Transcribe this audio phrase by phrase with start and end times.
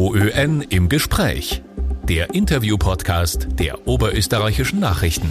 [0.00, 1.62] OÖN im Gespräch.
[2.08, 5.28] Der Interview-Podcast der Oberösterreichischen Nachrichten.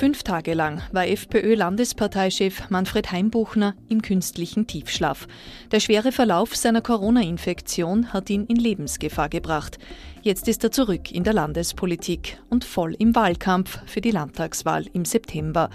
[0.00, 5.28] Fünf Tage lang war FPÖ-Landesparteichef Manfred Heimbuchner im künstlichen Tiefschlaf.
[5.72, 9.78] Der schwere Verlauf seiner Corona-Infektion hat ihn in Lebensgefahr gebracht.
[10.22, 15.04] Jetzt ist er zurück in der Landespolitik und voll im Wahlkampf für die Landtagswahl im
[15.04, 15.68] September.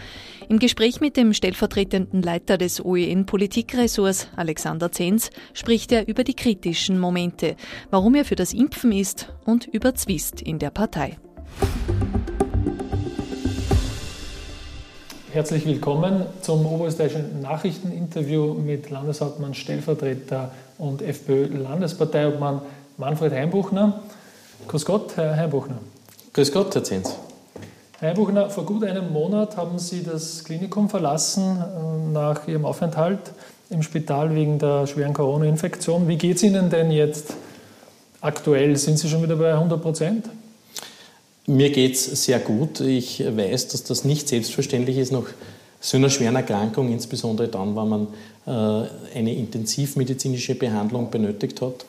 [0.49, 6.97] Im Gespräch mit dem stellvertretenden Leiter des OEN-Politikressorts, Alexander Zenz, spricht er über die kritischen
[6.97, 7.55] Momente,
[7.91, 11.19] warum er für das Impfen ist und über Zwist in der Partei.
[15.35, 22.61] Herzlich willkommen zum Oberösterreichischen Nachrichteninterview mit Landeshauptmann Stellvertreter und FPÖ-Landesparteiobmann
[22.95, 23.99] Manfred Heimbuchner.
[24.69, 25.79] Grüß Gott, Herr Heimbuchner.
[26.31, 27.17] Grüß Gott, Herr Zins.
[27.99, 33.33] Herr Heimbuchner, vor gut einem Monat haben Sie das Klinikum verlassen äh, nach Ihrem Aufenthalt
[33.69, 36.07] im Spital wegen der schweren Corona-Infektion.
[36.07, 37.33] Wie geht es Ihnen denn jetzt
[38.21, 38.77] aktuell?
[38.77, 40.29] Sind Sie schon wieder bei 100 Prozent?
[41.47, 42.79] Mir geht es sehr gut.
[42.79, 45.27] Ich weiß, dass das nicht selbstverständlich ist, nach
[45.79, 48.07] so einer schweren Erkrankung, insbesondere dann, wenn man
[48.47, 51.85] äh, eine intensivmedizinische Behandlung benötigt hat.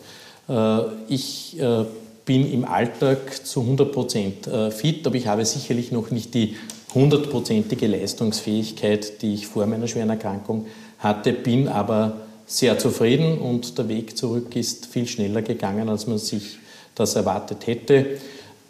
[0.48, 1.84] Äh, ich äh,
[2.27, 6.56] bin im Alltag zu 100 Prozent fit, aber ich habe sicherlich noch nicht die
[6.92, 10.66] hundertprozentige Leistungsfähigkeit, die ich vor meiner schweren Erkrankung
[10.98, 16.18] hatte, bin aber sehr zufrieden und der Weg zurück ist viel schneller gegangen, als man
[16.18, 16.58] sich
[16.96, 18.18] das erwartet hätte.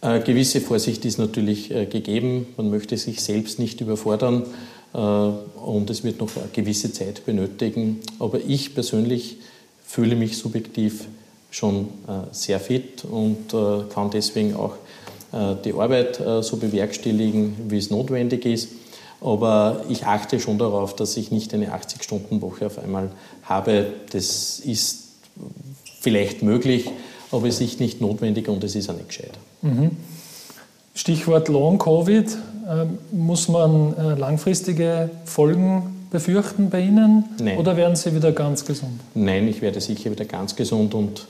[0.02, 2.46] Äh, gewisse Vorsicht ist natürlich äh, gegeben.
[2.56, 4.44] Man möchte sich selbst nicht überfordern
[4.92, 8.00] äh, und es wird noch eine gewisse Zeit benötigen.
[8.18, 9.38] Aber ich persönlich
[9.84, 11.06] fühle mich subjektiv
[11.50, 11.88] schon
[12.32, 13.54] sehr fit und
[13.94, 14.74] kann deswegen auch
[15.64, 18.68] die Arbeit so bewerkstelligen, wie es notwendig ist.
[19.20, 23.10] Aber ich achte schon darauf, dass ich nicht eine 80-Stunden-Woche auf einmal
[23.44, 23.86] habe.
[24.10, 25.04] Das ist
[26.00, 26.90] vielleicht möglich,
[27.30, 29.38] aber es ist nicht notwendig und es ist auch nicht gescheit.
[29.62, 29.90] Mhm.
[30.94, 32.36] Stichwort Long-Covid.
[32.68, 37.24] Ähm, muss man äh, langfristige Folgen befürchten bei Ihnen?
[37.40, 37.58] Nein.
[37.58, 39.00] Oder werden Sie wieder ganz gesund?
[39.14, 41.26] Nein, ich werde sicher wieder ganz gesund und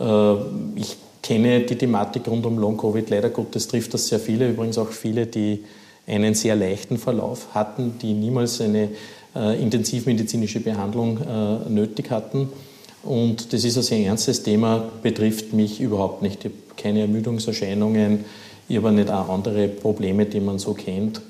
[0.00, 0.34] äh,
[0.74, 3.08] ich kenne die Thematik rund um Long-Covid.
[3.10, 5.64] Leider Gottes trifft das sehr viele, übrigens auch viele, die
[6.06, 8.88] einen sehr leichten Verlauf hatten, die niemals eine
[9.36, 12.48] äh, intensivmedizinische Behandlung äh, nötig hatten.
[13.02, 16.44] Und das ist ein sehr ernstes Thema, betrifft mich überhaupt nicht.
[16.44, 16.50] Ich
[16.80, 18.24] keine Ermüdungserscheinungen,
[18.68, 21.20] ich habe nicht auch andere Probleme, die man so kennt.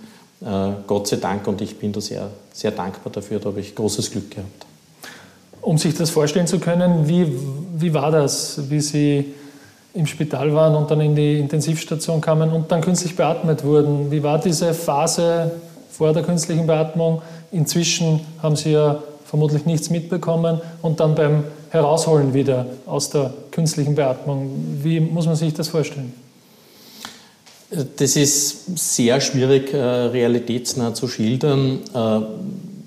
[0.43, 3.75] Äh, Gott sei Dank und ich bin da sehr, sehr dankbar dafür, da habe ich
[3.75, 4.67] großes Glück gehabt.
[5.63, 7.27] Um sich das vorstellen zu können, wie,
[7.77, 9.35] wie war das, wie Sie
[9.93, 14.11] im Spital waren und dann in die Intensivstation kamen und dann künstlich beatmet wurden?
[14.11, 15.51] Wie war diese Phase
[15.91, 17.23] vor der künstlichen Beatmung?
[17.53, 23.95] Inzwischen haben Sie ja vermutlich nichts mitbekommen und dann beim Herausholen wieder aus der künstlichen
[23.95, 24.51] Beatmung.
[24.83, 26.13] Wie muss man sich das vorstellen?
[27.97, 31.79] Das ist sehr schwierig, äh, realitätsnah zu schildern.
[31.95, 32.21] Äh,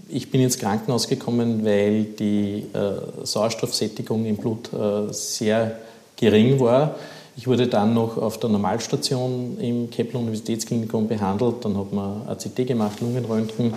[0.10, 4.70] ich bin ins Krankenhaus gekommen, weil die äh, Sauerstoffsättigung im Blut
[5.12, 5.78] sehr
[6.18, 6.96] gering war.
[7.38, 11.64] Ich wurde dann noch auf der Normalstation im Kepler Universitätsklinikum behandelt.
[11.64, 13.74] Dann hat man ACT gemacht, Lungenröntgen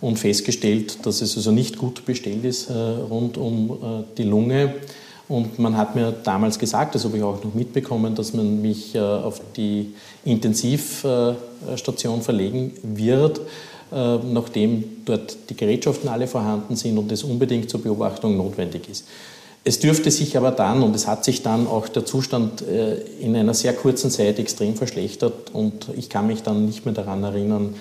[0.00, 4.74] und festgestellt, dass es also nicht gut bestellt ist äh, rund um äh, die Lunge.
[5.28, 8.94] Und man hat mir damals gesagt, das habe ich auch noch mitbekommen, dass man mich
[8.96, 9.94] äh, auf die
[10.24, 13.40] Intensivstation verlegen wird,
[13.90, 19.04] nachdem dort die Gerätschaften alle vorhanden sind und es unbedingt zur Beobachtung notwendig ist.
[19.64, 22.62] Es dürfte sich aber dann, und es hat sich dann auch der Zustand
[23.20, 27.24] in einer sehr kurzen Zeit extrem verschlechtert und ich kann mich dann nicht mehr daran
[27.24, 27.74] erinnern,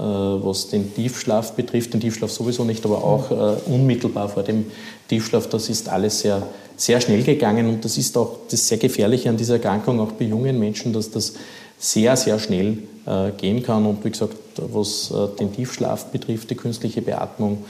[0.00, 4.66] was den Tiefschlaf betrifft, den Tiefschlaf sowieso nicht, aber auch äh, unmittelbar vor dem
[5.08, 6.42] Tiefschlaf, das ist alles sehr,
[6.76, 10.24] sehr schnell gegangen und das ist auch das sehr Gefährliche an dieser Erkrankung, auch bei
[10.24, 11.34] jungen Menschen, dass das
[11.78, 17.00] sehr, sehr schnell äh, gehen kann und wie gesagt, was den Tiefschlaf betrifft, die künstliche
[17.00, 17.64] Beatmung,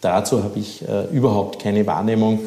[0.00, 2.38] dazu habe ich überhaupt keine Wahrnehmung.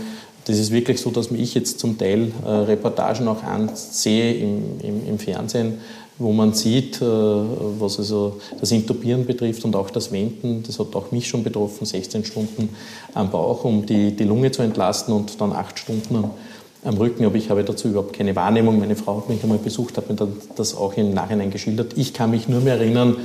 [0.45, 5.19] Das ist wirklich so, dass ich jetzt zum Teil Reportagen auch ansehe im, im, im
[5.19, 5.79] Fernsehen,
[6.21, 10.95] wo man sieht, äh, was also das Intubieren betrifft und auch das Wenden, das hat
[10.95, 12.69] auch mich schon betroffen, 16 Stunden
[13.13, 16.31] am Bauch, um die, die Lunge zu entlasten und dann acht Stunden am,
[16.83, 18.79] am Rücken, aber ich habe dazu überhaupt keine Wahrnehmung.
[18.79, 21.93] Meine Frau hat mich einmal besucht, hat mir dann das auch im Nachhinein geschildert.
[21.95, 23.17] Ich kann mich nur mehr erinnern,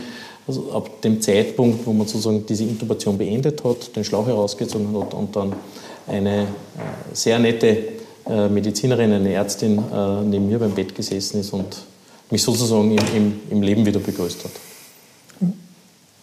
[0.49, 5.13] also ab dem Zeitpunkt, wo man sozusagen diese Intubation beendet hat, den Schlauch herausgezogen hat
[5.13, 5.53] und dann
[6.07, 6.47] eine äh,
[7.13, 7.79] sehr nette
[8.29, 9.83] äh, Medizinerin, eine Ärztin
[10.29, 11.77] neben mir beim Bett gesessen ist und
[12.31, 14.53] mich sozusagen im, im, im Leben wieder begrüßt hat.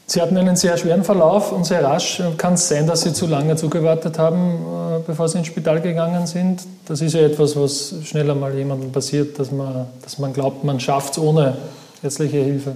[0.05, 2.21] Sie hatten einen sehr schweren Verlauf und sehr rasch.
[2.37, 6.27] Kann es sein, dass Sie zu lange zugewartet haben, äh, bevor Sie ins Spital gegangen
[6.27, 6.61] sind?
[6.85, 10.79] Das ist ja etwas, was schneller mal jemandem passiert, dass man, dass man glaubt, man
[10.79, 11.55] schafft es ohne
[12.03, 12.75] ärztliche Hilfe.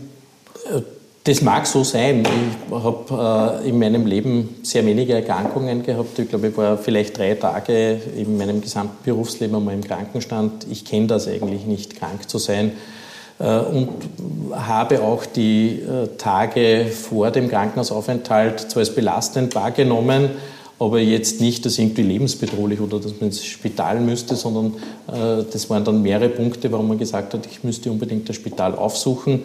[1.25, 2.23] Das mag so sein.
[2.23, 6.17] Ich habe äh, in meinem Leben sehr wenige Erkrankungen gehabt.
[6.17, 10.65] Ich glaube, ich war vielleicht drei Tage in meinem gesamten Berufsleben einmal im Krankenstand.
[10.71, 12.71] Ich kenne das eigentlich nicht, krank zu sein.
[13.39, 13.89] Äh, und
[14.53, 20.29] habe auch die äh, Tage vor dem Krankenhausaufenthalt zwar als belastend wahrgenommen,
[20.79, 24.73] aber jetzt nicht als irgendwie lebensbedrohlich oder dass man ins Spital müsste, sondern
[25.07, 28.75] äh, das waren dann mehrere Punkte, warum man gesagt hat, ich müsste unbedingt das Spital
[28.75, 29.43] aufsuchen.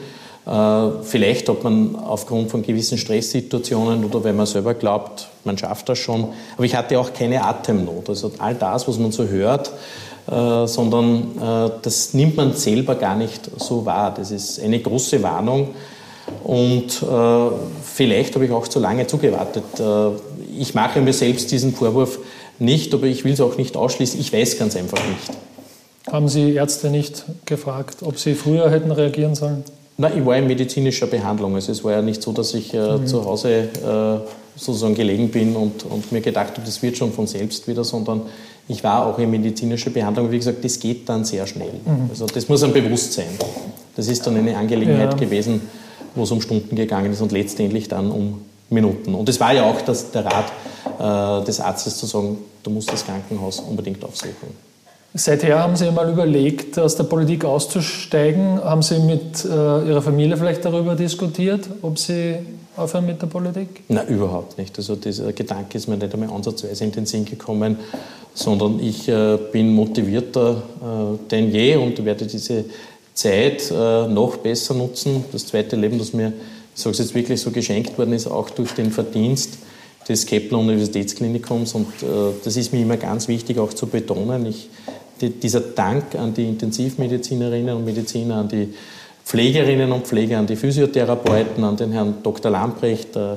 [1.03, 5.99] Vielleicht hat man aufgrund von gewissen Stresssituationen oder wenn man selber glaubt, man schafft das
[5.99, 6.31] schon.
[6.57, 8.09] Aber ich hatte auch keine Atemnot.
[8.09, 9.71] Also all das, was man so hört,
[10.31, 14.15] äh, sondern äh, das nimmt man selber gar nicht so wahr.
[14.17, 15.71] Das ist eine große Warnung
[16.45, 17.51] und äh,
[17.83, 19.65] vielleicht habe ich auch zu lange zugewartet.
[20.57, 22.19] Ich mache mir selbst diesen Vorwurf
[22.59, 24.21] nicht, aber ich will es auch nicht ausschließen.
[24.21, 25.39] Ich weiß ganz einfach nicht.
[26.11, 29.65] Haben Sie Ärzte nicht gefragt, ob sie früher hätten reagieren sollen?
[30.03, 31.55] Nein, ich war in medizinischer Behandlung.
[31.55, 33.07] Also es war ja nicht so, dass ich äh, mhm.
[33.07, 37.29] zu Hause äh, sozusagen gelegen bin und, und mir gedacht habe, das wird schon von
[37.29, 38.23] selbst wieder, sondern
[38.67, 40.33] ich war auch in medizinischer Behandlung.
[40.33, 41.75] Wie gesagt, das geht dann sehr schnell.
[41.85, 42.11] Mhm.
[42.11, 43.29] Also das muss ein Bewusstsein.
[43.95, 45.19] Das ist dann eine Angelegenheit ja.
[45.19, 45.61] gewesen,
[46.17, 48.41] wo es um Stunden gegangen ist und letztendlich dann um
[48.71, 49.15] Minuten.
[49.15, 50.53] Und es war ja auch das, der Rat
[50.99, 54.72] äh, des Arztes zu sagen, du musst das Krankenhaus unbedingt aufsuchen.
[55.15, 58.65] Seither haben Sie einmal überlegt, aus der Politik auszusteigen.
[58.65, 62.37] Haben Sie mit äh, Ihrer Familie vielleicht darüber diskutiert, ob Sie
[62.77, 63.83] aufhören mit der Politik?
[63.89, 64.77] Nein, überhaupt nicht.
[64.79, 67.77] Also dieser Gedanke ist mir nicht einmal ansatzweise in den Sinn gekommen,
[68.33, 72.65] sondern ich äh, bin motivierter äh, denn je und werde diese
[73.13, 75.27] Zeit äh, noch besser nutzen.
[75.31, 76.33] Das zweite Leben, das mir,
[76.75, 79.59] ich sage es jetzt wirklich so geschenkt worden ist, auch durch den Verdienst
[80.09, 81.75] des Kepler Universitätsklinikums.
[81.75, 84.47] Und äh, das ist mir immer ganz wichtig auch zu betonen.
[84.47, 84.69] Ich,
[85.21, 88.69] die, dieser Dank an die Intensivmedizinerinnen und Mediziner, an die
[89.25, 92.51] Pflegerinnen und Pfleger, an die Physiotherapeuten, an den Herrn Dr.
[92.51, 93.37] Lamprecht, äh,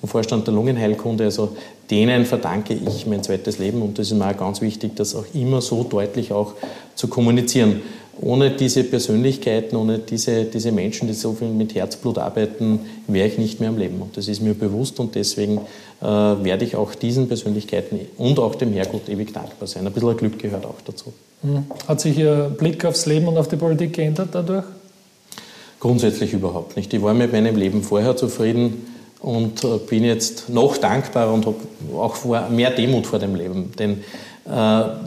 [0.00, 1.24] vom Vorstand der Lungenheilkunde.
[1.24, 1.56] Also
[1.90, 5.24] denen verdanke ich mein zweites Leben und das ist mir auch ganz wichtig, das auch
[5.34, 6.54] immer so deutlich auch
[6.94, 7.82] zu kommunizieren.
[8.20, 13.36] Ohne diese Persönlichkeiten, ohne diese, diese Menschen, die so viel mit Herzblut arbeiten, wäre ich
[13.36, 14.00] nicht mehr am Leben.
[14.00, 15.60] Und das ist mir bewusst und deswegen
[16.00, 19.86] äh, werde ich auch diesen Persönlichkeiten und auch dem Herrgott ewig dankbar sein.
[19.86, 21.12] Ein bisschen Glück gehört auch dazu.
[21.42, 21.64] Hm.
[21.86, 24.64] Hat sich Ihr Blick aufs Leben und auf die Politik geändert dadurch?
[25.78, 26.92] Grundsätzlich überhaupt nicht.
[26.94, 28.86] Ich war mit meinem Leben vorher zufrieden
[29.20, 31.56] und äh, bin jetzt noch dankbarer und habe
[31.94, 33.72] auch mehr Demut vor dem Leben.
[33.78, 34.02] Denn
[34.46, 34.50] äh,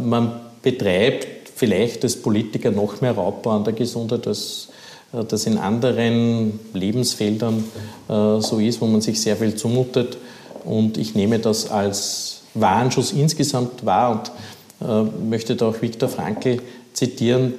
[0.03, 1.27] man betreibt
[1.59, 4.69] vielleicht als Politiker noch mehr Raubbau an der Gesundheit, als
[5.13, 7.63] äh, das in anderen Lebensfeldern
[8.07, 10.17] äh, so ist, wo man sich sehr viel zumutet.
[10.63, 14.11] Und ich nehme das als Warnschuss insgesamt wahr
[14.79, 16.61] und äh, möchte da auch Viktor Frankl
[16.93, 17.53] zitieren,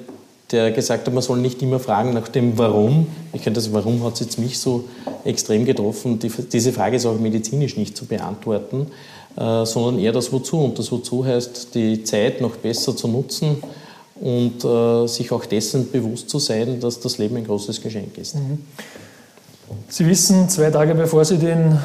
[0.51, 3.07] der gesagt hat, man soll nicht immer fragen nach dem Warum.
[3.33, 4.85] Ich könnte das Warum hat es jetzt mich so
[5.25, 6.19] extrem getroffen.
[6.19, 8.89] Die, diese Frage ist auch medizinisch nicht zu beantworten,
[9.37, 10.59] äh, sondern eher das Wozu.
[10.59, 13.63] Und das Wozu heißt, die Zeit noch besser zu nutzen
[14.21, 18.37] und äh, sich auch dessen bewusst zu sein, dass das Leben ein großes Geschenk ist.
[18.37, 18.59] Mhm.
[19.89, 21.79] Sie wissen, zwei Tage bevor Sie den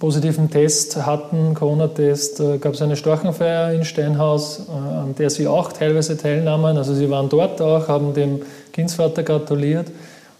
[0.00, 5.46] positiven Test hatten, Corona-Test, äh, gab es eine Storchenfeier in Steinhaus, äh, an der Sie
[5.46, 6.76] auch teilweise teilnahmen.
[6.76, 9.86] Also Sie waren dort auch, haben dem Kindsvater gratuliert.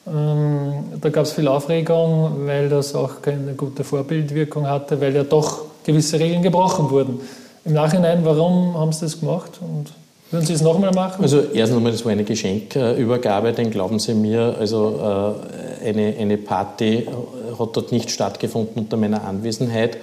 [0.07, 5.25] Ähm, da gab es viel Aufregung, weil das auch keine gute Vorbildwirkung hatte, weil ja
[5.25, 7.21] doch gewisse Regeln gebrochen wurden.
[7.65, 9.61] Im Nachhinein, warum haben Sie das gemacht?
[9.61, 9.93] Und
[10.31, 11.23] würden Sie es nochmal machen?
[11.23, 15.37] Also erstens einmal, das war eine Geschenkübergabe, denn glauben Sie mir, also
[15.83, 17.07] äh, eine, eine Party
[17.59, 19.99] hat dort nicht stattgefunden unter meiner Anwesenheit.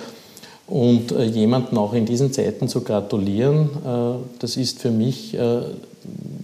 [0.68, 5.38] Und äh, jemanden auch in diesen Zeiten zu gratulieren, äh, das ist für mich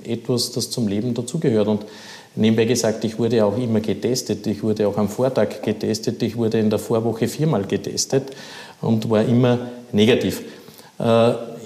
[0.06, 1.68] etwas, das zum Leben dazugehört.
[1.68, 1.86] Und
[2.36, 4.48] nebenbei gesagt, ich wurde auch immer getestet.
[4.48, 6.24] Ich wurde auch am Vortag getestet.
[6.24, 8.32] Ich wurde in der Vorwoche viermal getestet
[8.82, 9.60] und war immer
[9.92, 10.44] negativ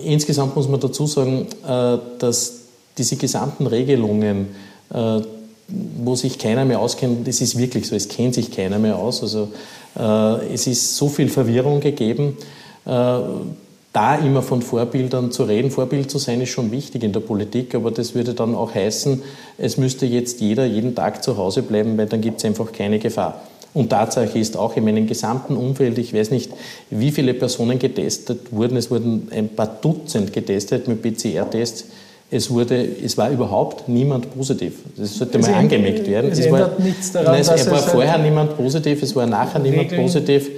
[0.04, 2.54] insgesamt muss man dazu sagen, äh, dass
[2.98, 4.48] diese gesamten Regelungen,
[4.94, 5.22] äh,
[5.68, 9.22] wo sich keiner mehr auskennt, das ist wirklich so, es kennt sich keiner mehr aus.
[9.22, 9.50] Also
[9.98, 12.38] äh, es ist so viel Verwirrung gegeben.
[12.86, 17.76] Da immer von Vorbildern zu reden, Vorbild zu sein, ist schon wichtig in der Politik,
[17.76, 19.22] aber das würde dann auch heißen,
[19.58, 23.00] es müsste jetzt jeder jeden Tag zu Hause bleiben, weil dann gibt es einfach keine
[23.00, 23.42] Gefahr.
[23.78, 26.50] Und Tatsache ist auch in meinem gesamten Umfeld, ich weiß nicht,
[26.90, 31.86] wie viele Personen getestet wurden, es wurden ein paar Dutzend getestet mit PCR-Tests.
[32.32, 34.80] es, wurde, es war überhaupt niemand positiv.
[34.98, 36.32] Das sollte mal angemerkt werden.
[36.32, 39.60] Es, es war, nichts daran, nein, es, es war vorher niemand positiv, es war nachher
[39.60, 40.50] niemand positiv.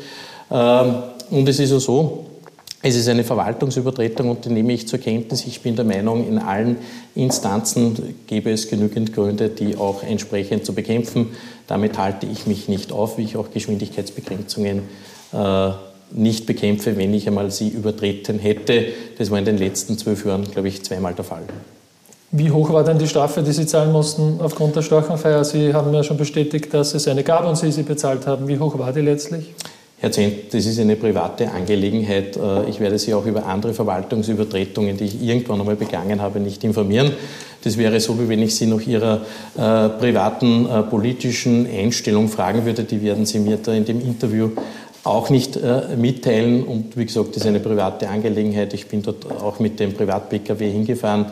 [0.50, 0.94] Ähm,
[1.30, 2.26] und es ist ja so,
[2.82, 5.46] es ist eine Verwaltungsübertretung und die nehme ich zur Kenntnis.
[5.46, 6.78] Ich bin der Meinung, in allen
[7.14, 11.28] Instanzen gäbe es genügend Gründe, die auch entsprechend zu bekämpfen.
[11.68, 14.84] Damit halte ich mich nicht auf, wie ich auch Geschwindigkeitsbegrenzungen
[15.34, 15.70] äh,
[16.12, 18.86] nicht bekämpfe, wenn ich einmal sie übertreten hätte.
[19.18, 21.44] Das war in den letzten zwölf Jahren, glaube ich, zweimal der Fall.
[22.32, 25.44] Wie hoch war denn die Strafe, die Sie zahlen mussten aufgrund der Storchenfeier?
[25.44, 28.48] Sie haben ja schon bestätigt, dass es eine gab und Sie sie bezahlt haben.
[28.48, 29.54] Wie hoch war die letztlich?
[30.02, 32.38] Herr Zent, das ist eine private Angelegenheit.
[32.38, 36.64] Äh, ich werde Sie auch über andere Verwaltungsübertretungen, die ich irgendwann einmal begangen habe, nicht
[36.64, 37.12] informieren.
[37.64, 39.22] Das wäre so, wie wenn ich Sie nach Ihrer
[39.58, 42.86] äh, privaten äh, politischen Einstellung fragen würde.
[42.86, 44.52] Die werden Sie mir da in dem Interview
[45.04, 46.64] auch nicht äh, mitteilen.
[46.64, 48.74] Und wie gesagt, das ist eine private Angelegenheit.
[48.74, 51.26] Ich bin dort auch mit dem Privat-PKW hingefahren.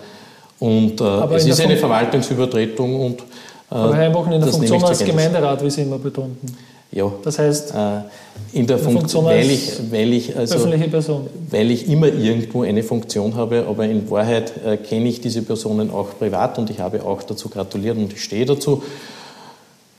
[0.60, 3.00] Und äh, es ist eine Verwaltungsübertretung.
[3.00, 3.24] Und, äh,
[3.70, 6.48] Aber Herr Wochen in der Funktion als Gemeinderat, wie Sie immer betonten.
[6.98, 7.12] Ja.
[7.24, 8.00] Das heißt, äh,
[8.54, 11.27] in der Funktion, weil ich, weil ich also, öffentliche Person.
[11.51, 15.92] Weil ich immer irgendwo eine Funktion habe, aber in Wahrheit äh, kenne ich diese Personen
[15.92, 18.82] auch privat und ich habe auch dazu gratuliert und ich stehe dazu.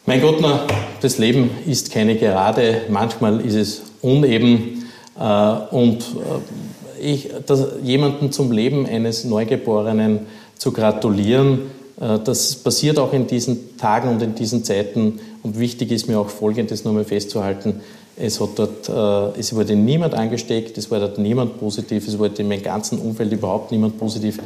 [0.06, 0.66] Mein Gott, na,
[1.00, 4.84] das Leben ist keine Gerade, manchmal ist es uneben
[5.20, 5.22] äh,
[5.70, 10.26] und äh, ich, das, jemanden zum Leben eines Neugeborenen
[10.56, 11.60] zu gratulieren,
[12.00, 16.18] äh, das passiert auch in diesen Tagen und in diesen Zeiten und wichtig ist mir
[16.18, 17.80] auch Folgendes nochmal festzuhalten.
[18.16, 22.42] Es, hat dort, äh, es wurde niemand angesteckt, es war dort niemand positiv, es wurde
[22.42, 24.38] in meinem ganzen Umfeld überhaupt niemand positiv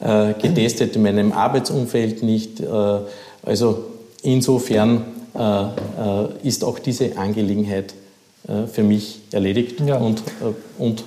[0.00, 2.60] äh, getestet, in meinem Arbeitsumfeld nicht.
[2.60, 2.66] Äh,
[3.42, 3.84] also
[4.22, 5.68] insofern äh, äh,
[6.44, 7.92] ist auch diese Angelegenheit
[8.46, 9.96] äh, für mich erledigt ja.
[9.96, 10.22] und,
[10.78, 11.02] und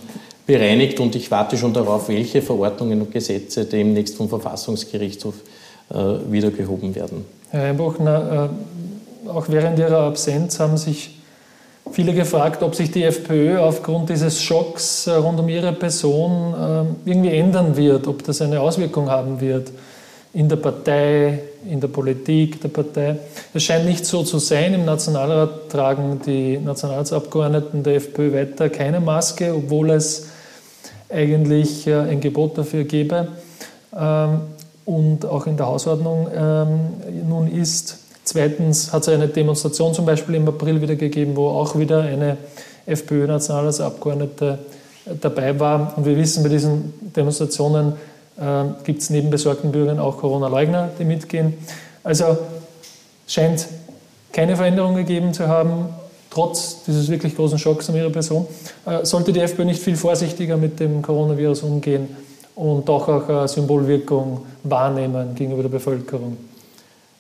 [0.45, 5.35] bereinigt und ich warte schon darauf, welche Verordnungen und Gesetze demnächst vom Verfassungsgerichtshof
[6.29, 7.23] wiedergehoben werden.
[7.49, 8.49] Herr Einbuchner,
[9.29, 11.17] auch während Ihrer Absenz haben sich
[11.91, 17.09] viele gefragt, ob sich die FPÖ aufgrund dieses Schocks äh, rund um Ihre Person äh,
[17.09, 19.71] irgendwie ändern wird, ob das eine Auswirkung haben wird
[20.33, 23.17] in der Partei, in der Politik der Partei.
[23.53, 24.73] Es scheint nicht so zu sein.
[24.73, 30.27] Im Nationalrat tragen die Nationalratsabgeordneten der FPÖ weiter keine Maske, obwohl es
[31.09, 33.29] eigentlich äh, ein Gebot dafür gäbe
[33.97, 34.41] ähm,
[34.85, 36.79] und auch in der Hausordnung ähm,
[37.27, 38.06] nun ist.
[38.37, 42.37] Zweitens hat es eine Demonstration zum Beispiel im April wieder gegeben, wo auch wieder eine
[42.85, 44.59] FPÖ-Nationalratsabgeordnete
[45.19, 45.97] dabei war.
[45.97, 47.93] Und wir wissen, bei diesen Demonstrationen
[48.39, 51.55] äh, gibt es neben besorgten Bürgern auch Corona-Leugner, die mitgehen.
[52.03, 52.37] Also
[53.25, 53.65] scheint
[54.31, 55.89] keine Veränderung gegeben zu haben,
[56.29, 58.45] trotz dieses wirklich großen Schocks an ihrer Person.
[58.85, 62.15] Äh, sollte die FPÖ nicht viel vorsichtiger mit dem Coronavirus umgehen
[62.53, 66.37] und doch auch eine Symbolwirkung wahrnehmen gegenüber der Bevölkerung?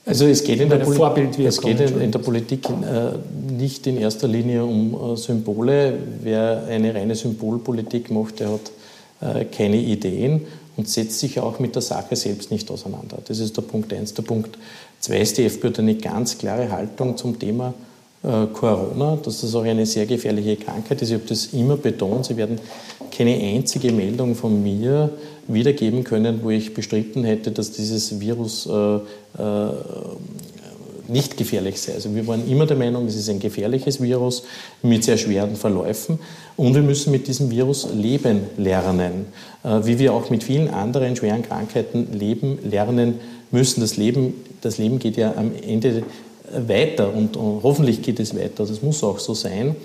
[0.07, 4.29] Also es geht in, der, Poli es geht in der, Politik äh, nicht in erster
[4.29, 5.95] Linie um äh, Symbole.
[6.23, 8.71] Wer eine reine Symbolpolitik macht, der hat
[9.19, 10.47] äh, keine Ideen
[10.77, 13.17] und setzt sich auch mit der Sache selbst nicht auseinander.
[13.27, 14.13] Das ist der Punkt 1.
[14.13, 14.57] Der Punkt
[15.01, 17.73] 2 ist, die FPÖ hat eine ganz klare Haltung zum Thema
[18.23, 21.09] Corona, dass das auch eine sehr gefährliche Krankheit ist.
[21.09, 22.25] Ich habe das immer betont.
[22.25, 22.59] Sie werden
[23.17, 25.09] keine einzige Meldung von mir
[25.47, 28.95] wiedergeben können, wo ich bestritten hätte, dass dieses Virus äh,
[29.41, 29.71] äh,
[31.07, 31.93] nicht gefährlich sei.
[31.93, 34.43] Also wir waren immer der Meinung, es ist ein gefährliches Virus
[34.83, 36.19] mit sehr schweren Verläufen
[36.57, 39.27] und wir müssen mit diesem Virus leben lernen,
[39.63, 43.15] äh, wie wir auch mit vielen anderen schweren Krankheiten leben lernen
[43.51, 43.81] müssen.
[43.81, 46.03] Das Leben, das Leben geht ja am Ende
[46.67, 48.65] weiter und, und hoffentlich geht es weiter.
[48.65, 49.75] Das muss auch so sein.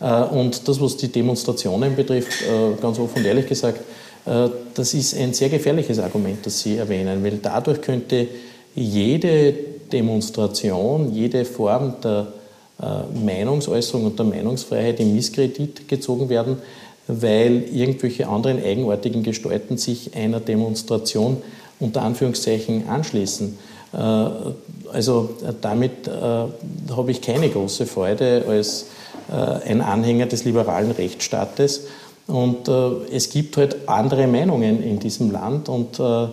[0.00, 3.80] Äh, und das, was die Demonstrationen betrifft, äh, ganz offen und ehrlich gesagt,
[4.26, 8.26] äh, das ist ein sehr gefährliches Argument, das Sie erwähnen, weil dadurch könnte
[8.74, 9.52] jede
[9.92, 12.28] Demonstration, jede Form der
[13.12, 16.56] Meinungsäußerung und der Meinungsfreiheit in Misskredit gezogen werden,
[17.08, 21.42] weil irgendwelche anderen eigenartigen Gestalten sich einer Demonstration
[21.78, 23.58] unter Anführungszeichen anschließen.
[23.92, 25.30] Also
[25.60, 28.86] damit habe ich keine große Freude als
[29.30, 31.86] ein Anhänger des liberalen Rechtsstaates
[32.26, 36.28] und äh, es gibt halt andere Meinungen in diesem Land und äh,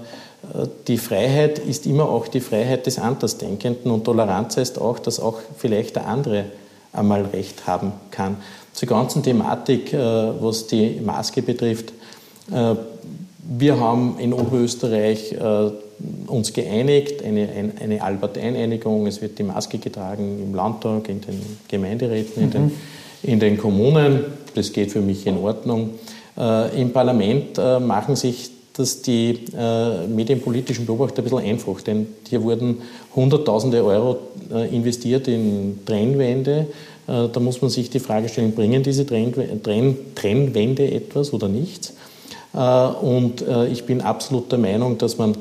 [0.87, 5.39] die Freiheit ist immer auch die Freiheit des Andersdenkenden und Toleranz heißt auch, dass auch
[5.57, 6.45] vielleicht der andere
[6.93, 8.37] einmal Recht haben kann.
[8.73, 11.91] Zur ganzen Thematik, äh, was die Maske betrifft,
[12.51, 12.75] äh,
[13.49, 15.71] wir haben in Oberösterreich äh,
[16.27, 22.43] uns geeinigt, eine, eine Albert-Einigung, es wird die Maske getragen im Landtag, in den Gemeinderäten,
[22.43, 22.71] in, den, mhm.
[23.23, 24.25] in den Kommunen
[24.57, 25.91] das geht für mich in Ordnung.
[26.37, 32.09] Äh, Im Parlament äh, machen sich dass die äh, medienpolitischen Beobachter ein bisschen einfach, denn
[32.29, 32.83] hier wurden
[33.15, 34.19] Hunderttausende Euro
[34.53, 36.67] äh, investiert in Trennwände.
[37.07, 41.93] Äh, da muss man sich die Frage stellen, bringen diese Trennwände etwas oder nichts?
[42.53, 45.33] Äh, und ich bin absolut der Meinung, dass man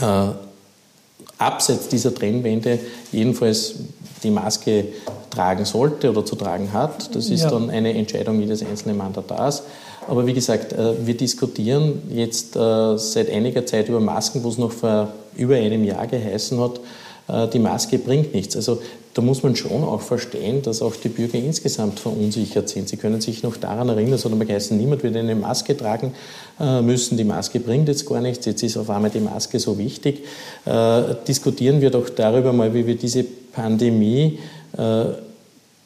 [0.00, 0.28] äh,
[1.38, 2.78] abseits dieser Trennwände
[3.12, 3.74] jedenfalls
[4.22, 4.86] die Maske
[5.30, 7.14] tragen sollte oder zu tragen hat.
[7.14, 7.50] Das ist ja.
[7.50, 9.64] dann eine Entscheidung jedes einzelnen Mandatars.
[10.08, 14.58] Aber wie gesagt, äh, wir diskutieren jetzt äh, seit einiger Zeit über Masken, wo es
[14.58, 16.80] noch vor über einem Jahr geheißen hat,
[17.26, 18.54] die Maske bringt nichts.
[18.54, 18.82] Also
[19.14, 22.88] da muss man schon auch verstehen, dass auch die Bürger insgesamt verunsichert sind.
[22.88, 26.12] Sie können sich noch daran erinnern, hat einmal geheißen, niemand wird eine Maske tragen
[26.82, 27.16] müssen.
[27.16, 28.44] Die Maske bringt jetzt gar nichts.
[28.44, 30.24] Jetzt ist auf einmal die Maske so wichtig.
[31.26, 34.38] Diskutieren wir doch darüber mal, wie wir diese Pandemie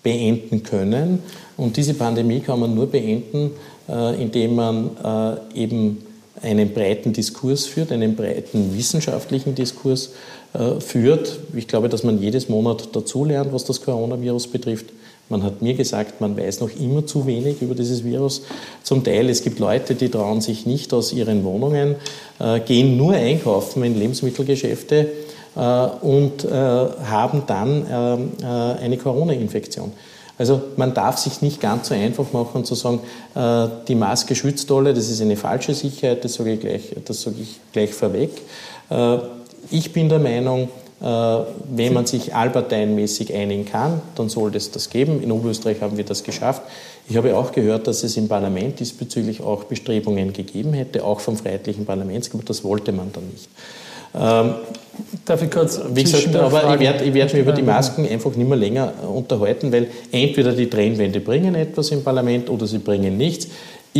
[0.02, 1.20] beenden können.
[1.56, 3.50] Und diese Pandemie kann man nur beenden,
[3.88, 4.90] äh, indem man
[5.54, 5.98] äh, eben
[6.40, 10.10] einen breiten Diskurs führt, einen breiten wissenschaftlichen Diskurs äh,
[10.80, 11.38] führt.
[11.54, 14.86] Ich glaube, dass man jedes Monat dazulernt, was das Coronavirus betrifft.
[15.28, 18.42] Man hat mir gesagt, man weiß noch immer zu wenig über dieses Virus.
[18.82, 21.96] Zum Teil, es gibt Leute, die trauen sich nicht aus ihren Wohnungen,
[22.64, 25.08] gehen nur einkaufen in Lebensmittelgeschäfte
[25.54, 27.86] und haben dann
[28.40, 29.92] eine Corona-Infektion.
[30.38, 33.00] Also man darf sich nicht ganz so einfach machen zu sagen,
[33.34, 37.22] äh, die Maske schützt alle, das ist eine falsche Sicherheit, das sage ich gleich, das
[37.22, 38.30] sage ich gleich vorweg.
[39.70, 40.68] Ich bin der Meinung,
[41.00, 45.22] äh, wenn man sich allparteienmäßig einigen kann, dann soll es das geben.
[45.22, 46.62] In Oberösterreich haben wir das geschafft.
[47.08, 51.36] Ich habe auch gehört, dass es im Parlament diesbezüglich auch Bestrebungen gegeben hätte, auch vom
[51.36, 52.44] Freiheitlichen Parlamentsgruppe.
[52.44, 53.48] Das wollte man dann nicht.
[54.14, 54.54] Ähm,
[55.24, 58.48] Darf ich kurz Wie gesagt, aber ich werde werd mich über die Masken einfach nicht
[58.48, 63.46] mehr länger unterhalten, weil entweder die Trennwände bringen etwas im Parlament oder sie bringen nichts.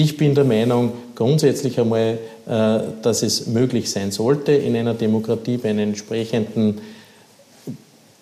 [0.01, 5.57] Ich bin der Meinung grundsätzlich einmal, äh, dass es möglich sein sollte, in einer Demokratie
[5.57, 6.81] bei einem entsprechenden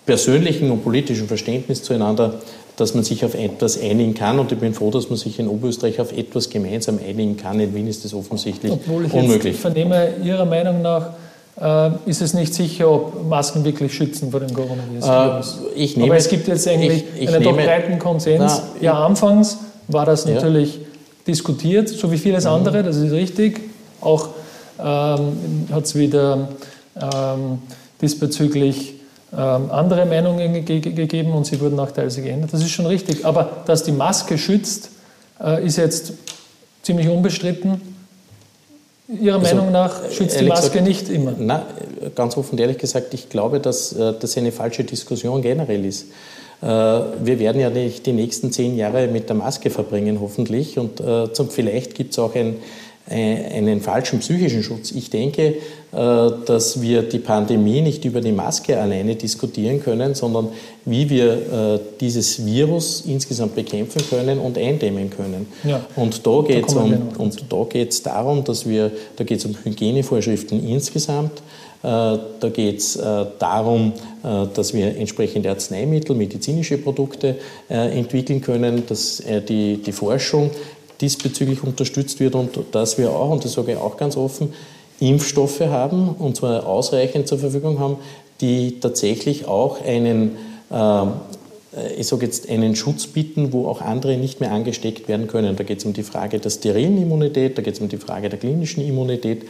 [0.07, 2.41] persönlichen und politischen Verständnis zueinander,
[2.79, 4.39] dass man sich auf etwas einigen kann.
[4.39, 7.61] Und ich bin froh, dass man sich in Oberösterreich auf etwas gemeinsam einigen kann.
[7.61, 9.53] In Wien ist das offensichtlich Obwohl ich unmöglich.
[9.53, 11.11] Jetzt vernehme Ihrer Meinung nach,
[11.61, 15.59] äh, ist es nicht sicher, ob Masken wirklich schützen vor dem Coronavirus.
[15.77, 18.39] Äh, ich nehme, Aber es gibt jetzt eigentlich ich, ich einen nehme, doch breiten Konsens.
[18.39, 20.81] Na, ja, anfangs war das natürlich ja.
[21.27, 22.51] Diskutiert, so wie vieles mhm.
[22.51, 23.61] andere, das ist richtig.
[24.01, 24.29] Auch
[24.79, 26.49] ähm, hat es wieder
[27.01, 27.59] ähm,
[28.01, 28.95] diesbezüglich
[29.33, 32.53] ähm, andere Meinungen ge gegeben und sie wurden auch teilweise geändert.
[32.53, 33.25] Das ist schon richtig.
[33.25, 34.91] Aber dass die Maske schützt,
[35.43, 36.13] äh, ist jetzt
[36.83, 37.81] ziemlich unbestritten.
[39.09, 41.35] Ihrer also, Meinung nach schützt die Maske gesagt, nicht immer?
[41.39, 41.67] Na,
[42.15, 46.07] ganz offen und ehrlich gesagt, ich glaube, dass äh, das eine falsche Diskussion generell ist.
[46.63, 50.79] Äh, wir werden ja nicht die nächsten zehn Jahre mit der Maske verbringen, hoffentlich.
[50.79, 52.57] Und äh, vielleicht gibt es auch ein
[53.09, 54.91] äh, einen falschen psychischen Schutz.
[54.91, 55.55] Ich denke,
[55.93, 60.49] dass wir die Pandemie nicht über die Maske alleine diskutieren können, sondern
[60.85, 65.47] wie wir dieses Virus insgesamt bekämpfen können und eindämmen können.
[65.65, 69.39] Ja, und da geht es da um, und da geht's darum, dass wir, da geht
[69.39, 71.41] es um Hygienevorschriften insgesamt.
[71.87, 72.99] Da geht es
[73.39, 77.37] darum, dass wir entsprechende Arzneimittel, medizinische Produkte
[77.69, 80.51] entwickeln können, dass die, die Forschung
[81.01, 84.53] diesbezüglich unterstützt wird und dass wir auch, und das sage ich auch ganz offen,
[84.99, 87.99] Impfstoffe haben, und zwar ausreichend zur Verfügung haben,
[88.41, 90.37] die tatsächlich auch einen,
[90.71, 91.03] äh,
[91.99, 95.57] ich sage jetzt, einen Schutz bieten, wo auch andere nicht mehr angesteckt werden können.
[95.57, 98.31] Da geht es um die Frage der sterilen Immunität, da geht es um die Frage
[98.31, 99.43] der klinischen Immunität.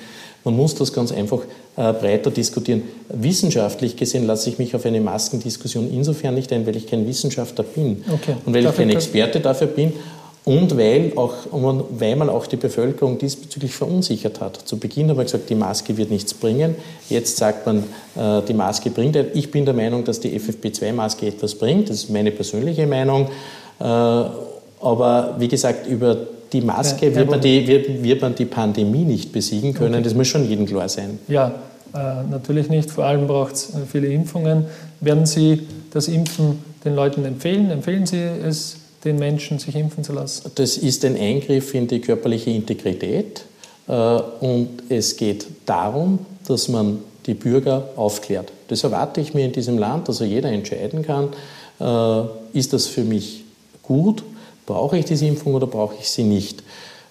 [0.46, 1.40] Man muss das ganz einfach
[1.76, 2.84] äh, breiter diskutieren.
[3.08, 7.64] Wissenschaftlich gesehen lasse ich mich auf eine Maskendiskussion insofern nicht ein, weil ich kein Wissenschaftler
[7.64, 8.36] bin okay.
[8.46, 9.92] und weil ich kein Experte dafür bin
[10.44, 14.56] und weil, auch, weil man auch die Bevölkerung diesbezüglich verunsichert hat.
[14.56, 16.76] Zu Beginn haben wir gesagt, die Maske wird nichts bringen.
[17.10, 17.78] Jetzt sagt man,
[18.14, 19.16] äh, die Maske bringt.
[19.34, 21.90] Ich bin der Meinung, dass die FFP2-Maske etwas bringt.
[21.90, 23.26] Das ist meine persönliche Meinung.
[23.80, 26.16] Äh, aber wie gesagt, über
[26.52, 29.94] die Maske wird man die, wird, wird man die Pandemie nicht besiegen können.
[29.94, 30.04] Okay.
[30.04, 31.18] Das muss schon jedem klar sein.
[31.28, 31.54] Ja,
[31.94, 32.90] äh, natürlich nicht.
[32.90, 34.66] Vor allem braucht es viele Impfungen.
[35.00, 35.60] Werden Sie
[35.92, 37.70] das Impfen den Leuten empfehlen?
[37.70, 40.50] Empfehlen Sie es den Menschen, sich impfen zu lassen?
[40.54, 43.44] Das ist ein Eingriff in die körperliche Integrität
[43.88, 48.52] äh, und es geht darum, dass man die Bürger aufklärt.
[48.68, 51.30] Das erwarte ich mir in diesem Land, dass also jeder entscheiden kann,
[51.80, 53.44] äh, ist das für mich
[53.82, 54.22] gut,
[54.66, 56.62] brauche ich diese Impfung oder brauche ich sie nicht.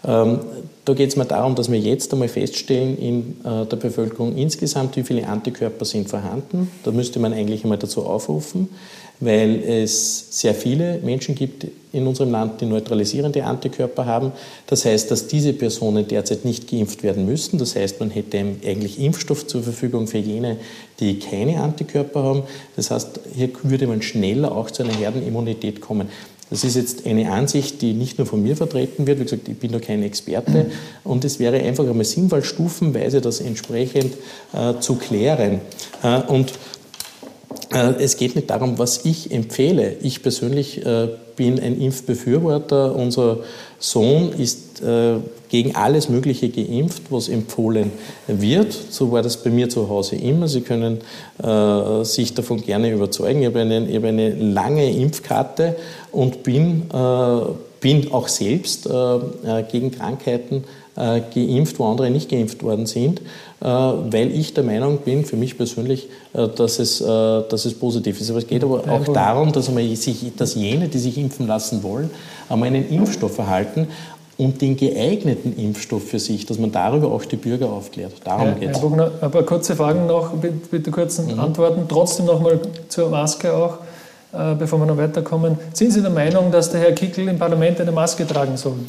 [0.08, 0.40] Ähm,
[0.84, 4.96] da geht es mir darum, dass wir jetzt einmal feststellen in äh, der Bevölkerung insgesamt,
[4.98, 6.70] wie viele Antikörper sind vorhanden.
[6.84, 8.70] Da müsste man eigentlich einmal dazu aufrufen,
[9.20, 14.32] weil es sehr viele Menschen gibt in unserem Land, die neutralisierende Antikörper haben.
[14.68, 17.58] Das heißt, dass diese Personen derzeit nicht geimpft werden müssen.
[17.58, 20.58] Das heißt, man hätte eigentlich Impfstoff zur Verfügung für jene,
[21.00, 22.44] die keine Antikörper haben.
[22.76, 26.10] Das heißt, hier würde man schneller auch zu einer Herdenimmunität kommen.
[26.50, 29.20] Das ist jetzt eine Ansicht, die nicht nur von mir vertreten wird.
[29.20, 30.68] Wie gesagt, ich bin da kein Experte.
[31.04, 34.14] Und es wäre einfach einmal sinnvoll, stufenweise das entsprechend
[34.54, 35.62] äh, zu klären.
[36.04, 36.54] Äh, und
[37.74, 39.96] äh, es geht nicht darum, was ich empfehle.
[40.02, 42.96] Ich persönlich äh, bin ein Impfbefürworter.
[42.96, 43.40] Unser
[43.86, 45.18] Sohn ist äh,
[45.50, 47.92] gegen alles Mögliche geimpft, was empfohlen
[48.28, 48.74] wird.
[48.74, 50.48] So war das bei mir zu Hause immer.
[50.48, 51.02] Sie können
[51.42, 53.42] äh, sich davon gerne überzeugen.
[53.42, 55.76] Ich habe eine, ich habe eine lange Impfkarte
[56.12, 57.40] und bin, äh,
[57.80, 60.64] bin auch selbst äh, gegen Krankheiten
[60.98, 63.20] geimpft, wo andere nicht geimpft worden sind.
[63.62, 67.74] Äh, weil ich der Meinung bin, für mich persönlich, äh, dass es, äh, dass es
[67.74, 68.30] positiv ist.
[68.30, 71.82] Aber es geht aber auch darum, dass, man sich, dass jene, die sich impfen lassen
[71.82, 72.10] wollen,
[72.50, 73.88] einmal einen Impfstoff erhalten
[74.38, 78.12] und den geeigneten Impfstoff für sich, dass man darüber auch die Bürger aufklärt.
[78.26, 78.84] Darum ja, geht es.
[78.84, 81.40] Ein paar kurze Fragen noch, bitte kurzen mhm.
[81.40, 81.86] Antworten.
[81.88, 83.78] Trotzdem noch mal zur Maske auch,
[84.60, 85.58] bevor wir noch weiterkommen.
[85.72, 88.80] Sind Sie der Meinung, dass der Herr Kickel im Parlament eine Maske tragen soll?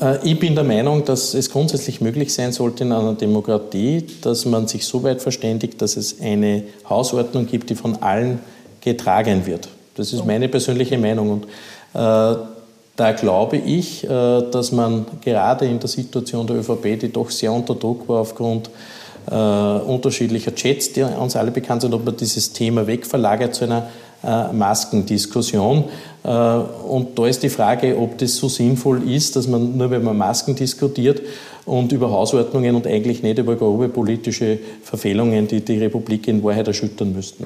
[0.00, 4.44] Äh, ich bin der Meinung, dass es grundsätzlich möglich sein sollte in einer Demokratie, dass
[4.44, 8.40] man sich so weit verständigt, dass es eine Hausordnung gibt, die von allen
[8.80, 9.68] getragen wird.
[9.96, 11.30] Das ist meine persönliche Meinung.
[11.30, 11.44] Und
[11.94, 12.36] äh,
[12.96, 17.52] da glaube ich, äh, dass man gerade in der Situation der ÖVP, die doch sehr
[17.52, 18.70] unter Druck war aufgrund
[19.30, 23.88] äh, unterschiedlicher Chats, die uns alle bekannt sind, ob man dieses Thema wegverlagert zu einer
[24.22, 25.84] Maskendiskussion.
[26.24, 30.02] Äh, und da ist die Frage, ob das so sinnvoll ist, dass man nur, wenn
[30.02, 31.22] man Masken diskutiert
[31.64, 36.66] und über Hausordnungen und eigentlich nicht über grobe politische Verfehlungen, die die Republik in Wahrheit
[36.68, 37.44] erschüttern müssten.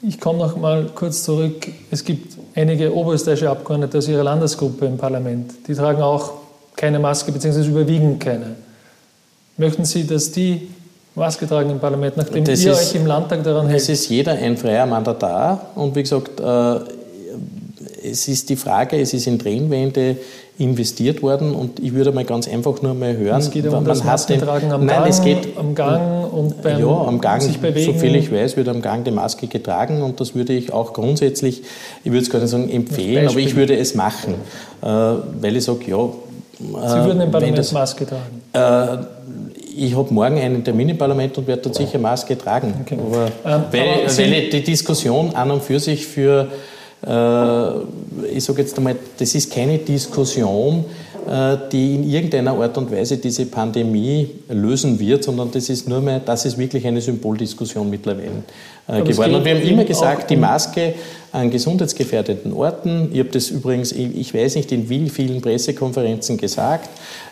[0.00, 1.66] Ich komme noch mal kurz zurück.
[1.90, 5.52] Es gibt einige oberösterreichische Abgeordnete aus ihrer Landesgruppe im Parlament.
[5.66, 6.32] Die tragen auch
[6.76, 8.54] keine Maske, beziehungsweise überwiegend keine.
[9.56, 10.68] Möchten Sie, dass die
[11.18, 13.80] Maske tragen im Parlament, nachdem das ihr ist, euch im Landtag daran hält?
[13.80, 16.80] Es ist jeder ein freier Mandatar und wie gesagt, äh,
[18.10, 20.16] es ist die Frage, es ist in Tränenwände
[20.58, 23.38] investiert worden und ich würde mal ganz einfach nur mal hören.
[23.38, 27.04] Es geht um das Maskentragen am nein, Gang, es geht, am Gang und beim Ja,
[27.06, 27.92] am Gang, sich bewegen.
[27.92, 30.92] so viel ich weiß, wird am Gang die Maske getragen und das würde ich auch
[30.92, 31.62] grundsätzlich,
[32.02, 34.34] ich würde es gar nicht sagen empfehlen, aber ich würde es machen,
[34.82, 36.08] äh, weil ich sage, ja.
[36.60, 38.42] Sie würden im Parlament das, Maske tragen?
[38.52, 39.04] Äh,
[39.78, 42.74] ich habe morgen einen Termin im Parlament und werde dort sicher Maske tragen.
[42.82, 42.98] Okay.
[42.98, 46.48] Aber, ähm, weil, aber weil die Diskussion an und für sich für,
[47.06, 50.84] äh, ich sage jetzt einmal, das ist keine Diskussion,
[51.28, 56.00] äh, die in irgendeiner Art und Weise diese Pandemie lösen wird, sondern das ist nur
[56.00, 58.42] mehr, das ist wirklich eine Symboldiskussion mittlerweile
[58.88, 59.34] geworden.
[59.34, 60.94] Und wir haben immer gesagt, die Maske
[61.30, 63.10] an gesundheitsgefährdeten Orten.
[63.12, 66.88] Ich habe das übrigens, ich weiß nicht, in wie vielen Pressekonferenzen gesagt,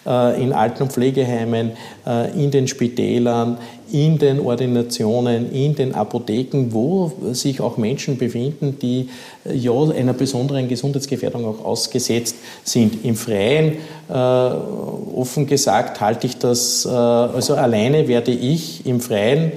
[0.06, 1.72] äh, in Alten- und Pflegeheimen,
[2.06, 3.56] äh, in den Spitälern,
[3.90, 9.08] in den Ordinationen, in den Apotheken, wo sich auch Menschen befinden, die
[9.46, 13.02] äh, ja einer besonderen Gesundheitsgefährdung auch ausgesetzt sind.
[13.04, 13.78] Im Freien,
[14.10, 19.56] äh, offen gesagt, halte ich das, äh, also alleine werde ich im Freien äh,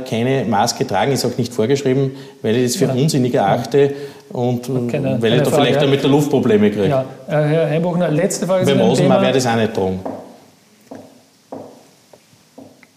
[0.00, 2.92] keine Maske tragen, ist auch nicht vorgeschrieben, weil ich das für ja.
[2.92, 3.94] unsinnig erachte
[4.30, 5.88] und keine, weil ich da Frage, vielleicht ja.
[5.88, 6.88] mit der Luft Probleme kriege.
[6.88, 7.04] Ja.
[7.28, 8.66] Äh, Herr Heimbuchner, letzte Frage.
[8.66, 10.00] Beim Rosenmar ich es auch nicht tragen.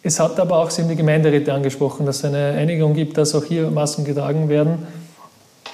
[0.02, 3.36] Es hat aber auch, Sie haben die Gemeinderäte angesprochen, dass es eine Einigung gibt, dass
[3.36, 4.88] auch hier Masken getragen werden.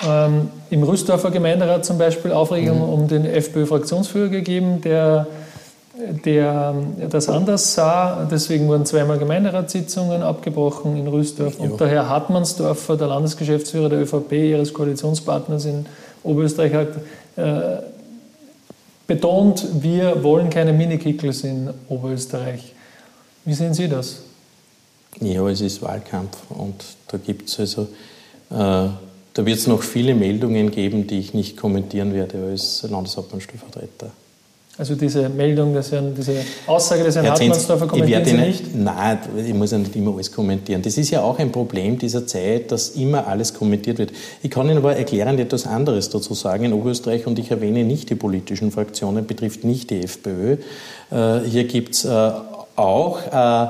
[0.06, 2.90] Ähm, Im Rüstorfer Gemeinderat zum Beispiel Aufregung mhm.
[2.90, 5.28] um den FPÖ-Fraktionsführer gegeben, der
[6.26, 6.76] der
[7.10, 8.28] das anders sah.
[8.30, 11.60] Deswegen wurden zweimal Gemeinderatssitzungen abgebrochen in Rüstorf.
[11.60, 15.86] Und der Herr Hartmannsdorfer, der Landesgeschäftsführer der ÖVP, ihres Koalitionspartners in
[16.24, 16.90] Oberösterreich, hat
[17.38, 17.84] äh,
[19.08, 22.74] betont, wir wollen keine Minikickels in Oberösterreich.
[23.46, 24.22] Wie sehen Sie das?
[25.22, 27.84] Ja, es ist Wahlkampf und da gibt es also,
[28.50, 28.90] äh,
[29.34, 34.12] da wird es noch viele Meldungen geben, die ich nicht kommentieren werde als Landeshauptmannstellvertreter.
[34.78, 36.36] Also diese Meldung, des Herrn, diese
[36.68, 38.76] Aussage des Herrn Hartmannsdorfer kommentieren Sie nicht?
[38.76, 40.82] Nein, ich muss ja nicht immer alles kommentieren.
[40.82, 44.12] Das ist ja auch ein Problem dieser Zeit, dass immer alles kommentiert wird.
[44.44, 48.10] Ich kann Ihnen aber erklärend etwas anderes dazu sagen in Oberösterreich und ich erwähne nicht
[48.10, 50.58] die politischen Fraktionen, betrifft nicht die FPÖ.
[51.10, 52.32] Äh, hier gibt es äh,
[52.76, 53.68] auch äh,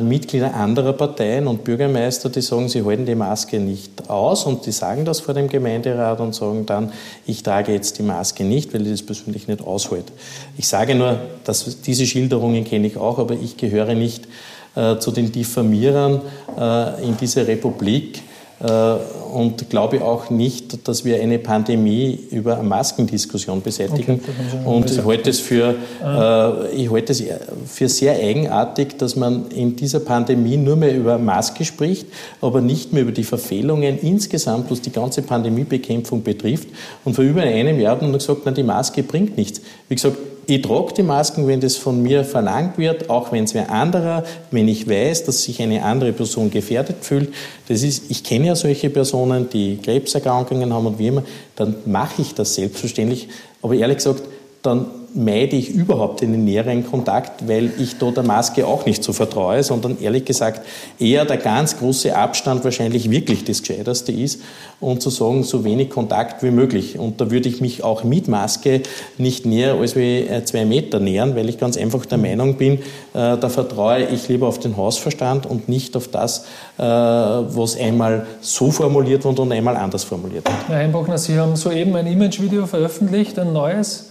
[0.00, 4.72] Mitglieder anderer Parteien und Bürgermeister, die sagen, sie halten die Maske nicht aus und die
[4.72, 6.90] sagen das vor dem Gemeinderat und sagen dann,
[7.26, 10.10] ich trage jetzt die Maske nicht, weil ich das persönlich nicht aushalte.
[10.56, 14.26] Ich sage nur, dass diese Schilderungen kenne ich auch, aber ich gehöre nicht
[14.74, 16.22] äh, zu den Diffamierern
[16.58, 18.27] äh, in dieser Republik äh,
[18.60, 24.20] und glaube auch nicht, dass wir eine Pandemie über eine Maskendiskussion beseitigen.
[24.20, 27.22] Okay, und ich halte, es für, äh, ich halte es
[27.66, 32.06] für sehr eigenartig, dass man in dieser Pandemie nur mehr über Maske spricht,
[32.40, 36.68] aber nicht mehr über die Verfehlungen insgesamt, was die ganze Pandemiebekämpfung betrifft.
[37.04, 39.60] Und vor über einem Jahr hat man gesagt, na, die Maske bringt nichts.
[39.88, 40.16] Wie gesagt,
[40.50, 44.24] ich trage die Masken, wenn das von mir verlangt wird, auch wenn es wer anderer,
[44.50, 47.34] wenn ich weiß, dass sich eine andere Person gefährdet fühlt.
[47.68, 51.22] Das ist, ich kenne ja solche Personen, die Krebserkrankungen haben und wie immer,
[51.54, 53.28] dann mache ich das selbstverständlich.
[53.60, 54.22] Aber ehrlich gesagt,
[54.62, 59.12] dann meide ich überhaupt einen näheren Kontakt, weil ich da der Maske auch nicht so
[59.12, 60.66] vertraue, sondern ehrlich gesagt
[60.98, 64.40] eher der ganz große Abstand wahrscheinlich wirklich das Gescheiterste ist
[64.80, 66.98] und zu sagen, so wenig Kontakt wie möglich.
[66.98, 68.82] Und da würde ich mich auch mit Maske
[69.16, 72.74] nicht näher als wie äh, zwei Meter nähern, weil ich ganz einfach der Meinung bin,
[72.74, 72.80] äh,
[73.12, 76.44] da vertraue ich lieber auf den Hausverstand und nicht auf das,
[76.78, 80.68] äh, was einmal so formuliert wird und einmal anders formuliert wird.
[80.68, 84.07] Herr Einbachner, Sie haben soeben ein Imagevideo veröffentlicht, ein neues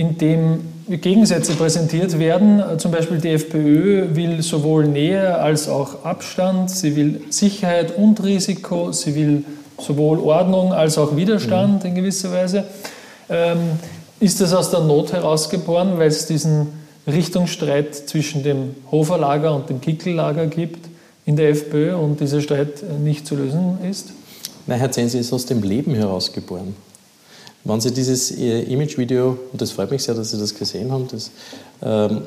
[0.00, 2.62] in dem Gegensätze präsentiert werden.
[2.78, 8.92] Zum Beispiel die FPÖ will sowohl Nähe als auch Abstand, sie will Sicherheit und Risiko,
[8.92, 9.44] sie will
[9.78, 11.90] sowohl Ordnung als auch Widerstand mhm.
[11.90, 12.64] in gewisser Weise.
[13.28, 13.58] Ähm,
[14.20, 16.68] ist das aus der Not herausgeboren, weil es diesen
[17.06, 20.88] Richtungsstreit zwischen dem Hoferlager und dem Kickellager gibt
[21.26, 24.12] in der FPÖ und dieser Streit nicht zu lösen ist?
[24.66, 26.74] Nein, Herr Zensi, ist aus dem Leben herausgeboren.
[27.64, 31.08] Wenn Sie dieses äh, Imagevideo, und das freut mich sehr, dass Sie das gesehen haben,
[31.08, 31.30] das
[31.82, 32.22] ähm,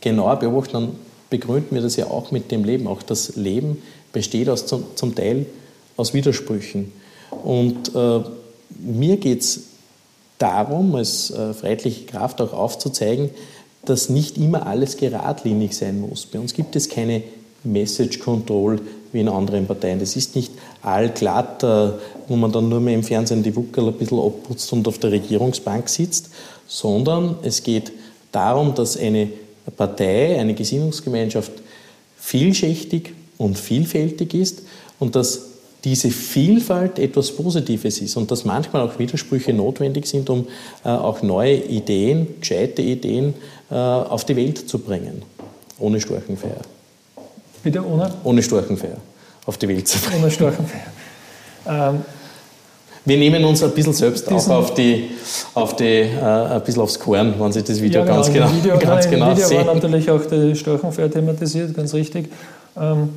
[0.00, 0.92] genauer beobachten, dann
[1.30, 2.86] begründen wir das ja auch mit dem Leben.
[2.86, 5.46] Auch das Leben besteht aus, zum, zum Teil
[5.96, 6.92] aus Widersprüchen.
[7.30, 8.20] Und äh,
[8.78, 9.60] mir geht es
[10.38, 13.30] darum, als äh, freiheitliche Kraft auch aufzuzeigen,
[13.84, 16.26] dass nicht immer alles geradlinig sein muss.
[16.26, 17.22] Bei uns gibt es keine
[17.64, 18.80] Message Control
[19.12, 19.98] wie in anderen Parteien.
[19.98, 24.18] Das ist nicht allglatt, wo man dann nur mehr im Fernsehen die Wuckel ein bisschen
[24.18, 26.30] abputzt und auf der Regierungsbank sitzt,
[26.66, 27.92] sondern es geht
[28.32, 29.28] darum, dass eine
[29.76, 31.52] Partei, eine Gesinnungsgemeinschaft
[32.18, 34.62] vielschichtig und vielfältig ist
[34.98, 35.42] und dass
[35.84, 40.46] diese Vielfalt etwas Positives ist und dass manchmal auch Widersprüche notwendig sind, um
[40.84, 43.34] äh, auch neue Ideen, gescheite Ideen
[43.70, 45.22] äh, auf die Welt zu bringen,
[45.78, 46.62] ohne Storchenfeier.
[47.64, 48.10] Bitte ohne?
[48.22, 48.98] Ohne Storchenfeier
[49.46, 50.22] auf die Welt zu bringen.
[50.22, 50.80] Ohne Storchenfeier.
[51.66, 52.02] Ähm,
[53.06, 55.10] wir nehmen uns ein bisschen selbst auch auf die,
[55.54, 58.52] auf die äh, ein bisschen aufs Korn, wenn Sie das Video ja, genau, ganz genau,
[58.52, 59.66] Video, ganz genau Video sehen.
[59.66, 62.30] war natürlich auch die Storchenfeier thematisiert, ganz richtig.
[62.78, 63.10] Ähm,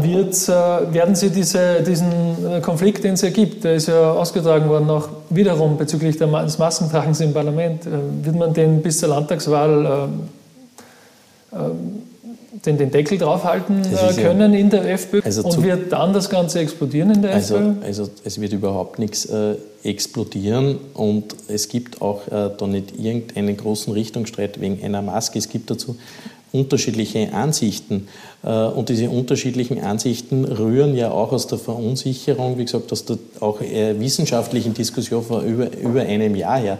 [0.00, 2.10] wird, äh, werden Sie diese, diesen
[2.50, 6.58] äh, Konflikt, den es ja gibt, der ist ja ausgetragen worden, auch wiederum bezüglich des
[6.58, 7.90] Massentragens im Parlament, äh,
[8.22, 10.28] wird man den bis zur Landtagswahl ähm,
[12.64, 16.28] den, den Deckel draufhalten äh, können ja, in der FPÖ also und wird dann das
[16.28, 17.84] Ganze explodieren in der also, FPÖ?
[17.84, 23.56] Also es wird überhaupt nichts äh, explodieren und es gibt auch äh, da nicht irgendeinen
[23.56, 25.38] großen Richtungsstreit wegen einer Maske.
[25.38, 25.96] Es gibt dazu
[26.52, 28.08] unterschiedliche Ansichten.
[28.42, 33.18] Äh, und diese unterschiedlichen Ansichten rühren ja auch aus der Verunsicherung, wie gesagt, aus der
[33.40, 36.78] auch wissenschaftlichen Diskussion vor über, über einem Jahr her.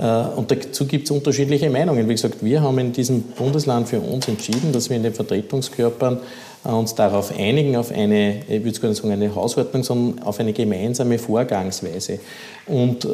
[0.00, 2.08] Äh, und dazu gibt es unterschiedliche Meinungen.
[2.08, 6.18] Wie gesagt, wir haben in diesem Bundesland für uns entschieden, dass wir in den Vertretungskörpern
[6.64, 10.40] äh, uns darauf einigen, auf eine, ich würde gar nicht sagen eine Hausordnung, sondern auf
[10.40, 12.18] eine gemeinsame Vorgangsweise.
[12.66, 13.08] Und äh,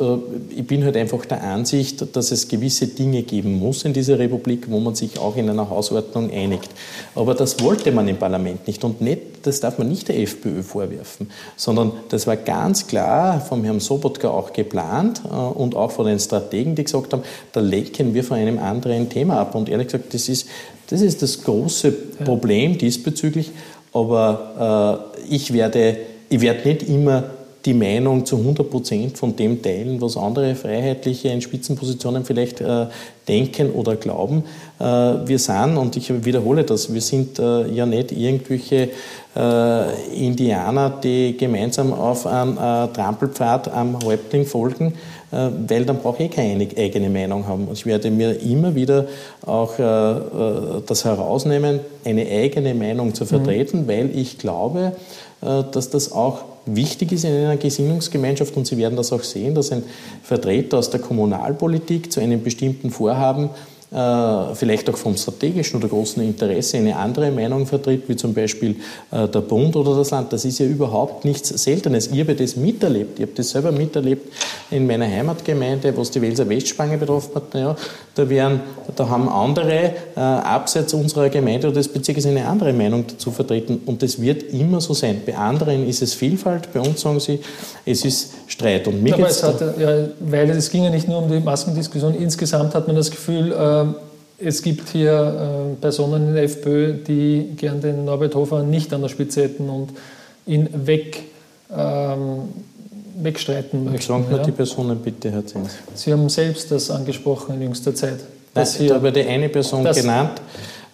[0.56, 4.70] ich bin halt einfach der Ansicht, dass es gewisse Dinge geben muss in dieser Republik,
[4.70, 6.68] wo man sich auch in einer Hausordnung einigt.
[7.14, 10.62] Aber das wollte man im Parlament nicht und nicht, das darf man nicht der FPÖ
[10.62, 16.06] vorwerfen, sondern das war ganz klar vom Herrn Sobotka auch geplant äh, und auch von
[16.06, 17.22] den Strategen, die gesagt haben,
[17.52, 19.54] da lenken wir von einem anderen Thema ab.
[19.54, 20.46] Und ehrlich gesagt, das ist
[20.88, 21.92] das, ist das große
[22.24, 23.50] Problem diesbezüglich.
[23.92, 25.96] Aber äh, ich, werde,
[26.28, 27.24] ich werde nicht immer
[27.66, 32.86] die Meinung zu 100 Prozent von dem teilen, was andere Freiheitliche in Spitzenpositionen vielleicht äh,
[33.26, 34.44] denken oder glauben.
[34.78, 38.90] Äh, wir sind, und ich wiederhole das, wir sind äh, ja nicht irgendwelche
[39.36, 44.94] äh, Indianer, die gemeinsam auf einen äh, Trampelpfad am Häuptling folgen,
[45.32, 47.68] äh, weil dann brauche ich keine eigene Meinung haben.
[47.72, 49.06] Ich werde mir immer wieder
[49.44, 53.88] auch das herausnehmen, eine eigene Meinung zu vertreten, mhm.
[53.88, 54.92] weil ich glaube,
[55.40, 59.72] dass das auch wichtig ist in einer Gesinnungsgemeinschaft und Sie werden das auch sehen, dass
[59.72, 59.84] ein
[60.22, 63.50] Vertreter aus der Kommunalpolitik zu einem bestimmten Vorhaben
[63.88, 68.76] vielleicht auch vom strategischen oder großen Interesse eine andere Meinung vertritt, wie zum Beispiel
[69.12, 70.32] äh, der Bund oder das Land.
[70.32, 72.08] Das ist ja überhaupt nichts Seltenes.
[72.08, 73.18] Ich habe das miterlebt.
[73.18, 74.32] Ich habe das selber miterlebt
[74.70, 77.54] in meiner Heimatgemeinde, was die Welser Westspange betroffen hat.
[77.54, 77.76] Naja,
[78.16, 78.60] da, werden,
[78.96, 83.80] da haben andere äh, abseits unserer Gemeinde oder des Bezirkes eine andere Meinung dazu vertreten.
[83.86, 85.22] Und das wird immer so sein.
[85.24, 87.38] Bei anderen ist es Vielfalt, bei uns sagen sie,
[87.84, 88.88] es ist Streit.
[88.88, 92.14] Und mir Aber es hat, ja, weil es ging ja nicht nur um die Maskendiskussion.
[92.14, 93.75] Insgesamt hat man das Gefühl, äh,
[94.38, 99.02] es gibt hier äh, Personen in der FPÖ, die gern den Norbert Hofer nicht an
[99.02, 99.90] der Spitze hätten und
[100.46, 101.22] ihn weg,
[101.74, 102.48] ähm,
[103.22, 104.06] wegstreiten möchten.
[104.06, 104.42] Sagen wir ja.
[104.42, 105.76] die Personen bitte, Herr Zins.
[105.94, 108.20] Sie haben selbst das angesprochen in jüngster Zeit.
[108.54, 110.40] Nein, hier, da die eine Person genannt,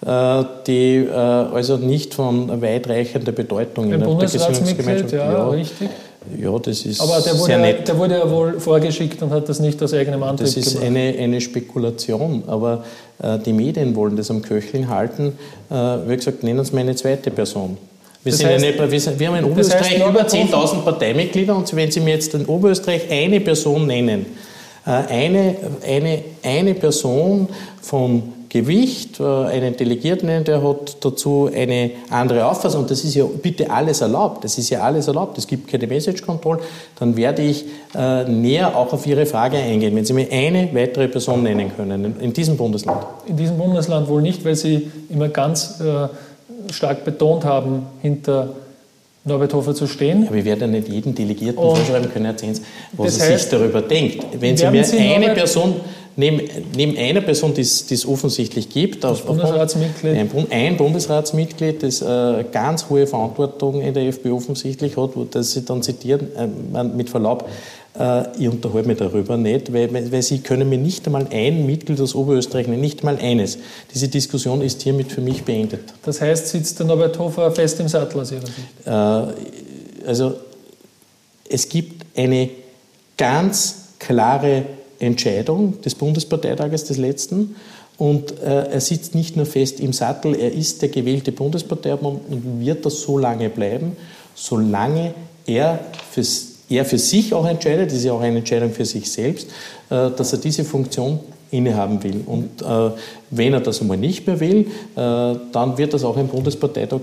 [0.05, 5.13] äh, die äh, also nicht von weitreichender Bedeutung in der Gesinnungsgemeinschaft...
[5.13, 5.89] Ja, ja, richtig.
[6.39, 7.89] Ja, das ist Aber der wurde, sehr nett.
[7.89, 10.67] der wurde ja wohl vorgeschickt und hat das nicht aus eigenem Antrieb gemacht.
[10.67, 12.85] Das ist eine, eine Spekulation, aber
[13.23, 15.39] äh, die Medien wollen das am Köcheln halten.
[15.71, 17.77] Äh, wie gesagt, nennen Sie meine zweite Person.
[18.25, 22.01] Wir, heißt, eine, wir, sind, wir, haben in Oberösterreich über 10.000 Parteimitglieder und wenn Sie
[22.01, 24.27] mir jetzt in Oberösterreich eine Person nennen,
[24.87, 27.49] äh, eine, eine, eine Person
[27.81, 32.83] von Gewicht, äh, einen Delegierten, der hat dazu eine andere Auffassung.
[32.83, 34.45] Und das ist ja bitte alles erlaubt.
[34.45, 35.39] Das ist ja alles erlaubt.
[35.39, 36.59] Es gibt keine Message Control.
[36.99, 41.09] Dann werde ich äh, näher auch auf Ihre Frage eingehen, wenn Sie mir eine weitere
[41.09, 43.07] Person nennen können in diesem Bundesland.
[43.27, 46.09] In diesem Bundesland wohl nicht, weil Sie immer ganz äh,
[46.71, 48.51] stark betont haben, hinter
[49.25, 50.27] Norbert Hofer zu stehen.
[50.27, 52.59] Aber ich werde ja nicht jeden Delegierten vorschreiben können, erzählen,
[52.93, 54.27] was er sich darüber denkt.
[54.39, 55.77] Wenn Sie mir Sie eine Person
[56.17, 56.41] neben,
[56.77, 60.17] neben einer Person, die es offensichtlich gibt, das Bundesratsmitglied.
[60.17, 65.53] Ein, ein, Bundesratsmitglied, das äh, ganz hohe Verantwortung in der FPÖ offensichtlich hat, wo das
[65.53, 67.49] Sie dann zitieren, äh, mit Verlaub,
[67.99, 72.01] äh, ich unterhalte mich darüber nicht, weil, weil, Sie können mir nicht einmal ein Mitglied
[72.01, 73.59] aus Oberösterreich nennen, nicht einmal eines.
[73.93, 75.93] Diese Diskussion ist hiermit für mich beendet.
[76.03, 78.87] Das heißt, sitzt der Norbert Hofer fest im Sattel aus Ihrer Sicht?
[78.87, 80.35] Äh, also,
[81.49, 82.49] es gibt eine
[83.17, 84.65] ganz klare
[85.03, 87.57] Entscheidung des Bundesparteitages des letzten.
[87.99, 92.61] Und äh, er sitzt nicht nur fest im Sattel, er ist der gewählte Bundesparteiobmann und
[92.61, 93.97] wird das so lange bleiben,
[94.35, 95.15] solange
[95.47, 95.81] er,
[96.69, 99.49] er für sich auch entscheidet, das ist ja auch eine Entscheidung für sich selbst,
[99.91, 102.23] äh, dass er diese Funktion innehaben will.
[102.25, 102.91] Und äh,
[103.31, 107.03] wenn er das einmal nicht mehr will, äh, dann wird das auch im Bundesparteitag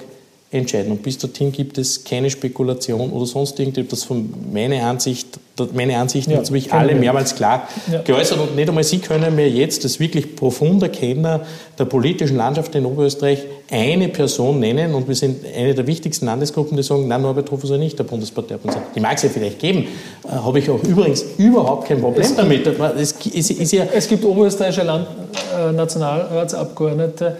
[0.52, 0.92] entscheiden.
[0.92, 5.40] Und bis dorthin gibt es keine Spekulation oder sonst irgendetwas von meiner Ansicht,
[5.74, 8.02] meine Ansichten ja, habe ich alle mehrmals klar ja.
[8.02, 11.42] geäußert und nicht einmal Sie können mir jetzt als wirklich profunder Kenner
[11.78, 16.76] der politischen Landschaft in Oberösterreich eine Person nennen und wir sind eine der wichtigsten Landesgruppen,
[16.76, 18.82] die sagen, nein, Norbert Hofer soll nicht der Bundesparteibund sein.
[18.96, 19.88] Die mag es ja vielleicht geben,
[20.26, 22.66] äh, habe ich auch übrigens überhaupt kein Problem es damit.
[22.98, 25.08] Es, ist, ist ja es gibt oberösterreichische Land,
[25.56, 27.38] äh, Nationalratsabgeordnete,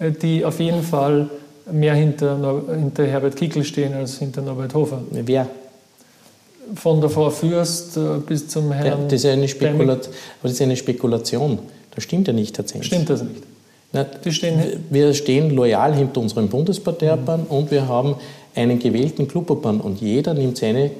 [0.00, 1.28] äh, die auf jeden Fall
[1.70, 5.02] mehr hinter, hinter Herbert Kickl stehen als hinter Norbert Hofer.
[5.10, 5.46] Wer?
[6.74, 8.86] Von der Frau Fürst äh, bis zum Herrn.
[8.86, 10.08] Ja, das, ist eine Spekulat
[10.42, 11.58] das ist eine Spekulation.
[11.94, 12.86] Das stimmt ja nicht tatsächlich.
[12.86, 13.42] Stimmt das nicht?
[13.92, 17.46] Na, stehen wir stehen loyal hinter unserem Bundesparteiobmann mhm.
[17.46, 18.14] und wir haben
[18.54, 20.90] einen gewählten Clubobmann und jeder nimmt seine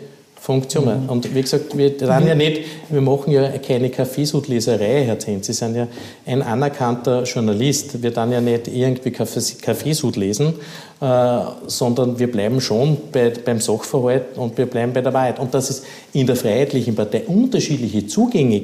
[0.41, 1.05] Funktionen.
[1.05, 1.11] Mhm.
[1.11, 5.47] Und wie gesagt, wir sind ja nicht, wir machen ja keine Kaffeesudleserei, Herr Zenz.
[5.47, 5.87] Sie sind ja
[6.25, 8.03] ein anerkannter Journalist.
[8.03, 10.55] Wir dann ja nicht irgendwie Kaffeesud lesen,
[11.01, 15.39] äh, sondern wir bleiben schon bei, beim Sachverhalt und wir bleiben bei der Wahrheit.
[15.39, 15.83] Und dass es
[16.15, 18.63] in der Freiheitlichen Partei unterschiedliche Zugänge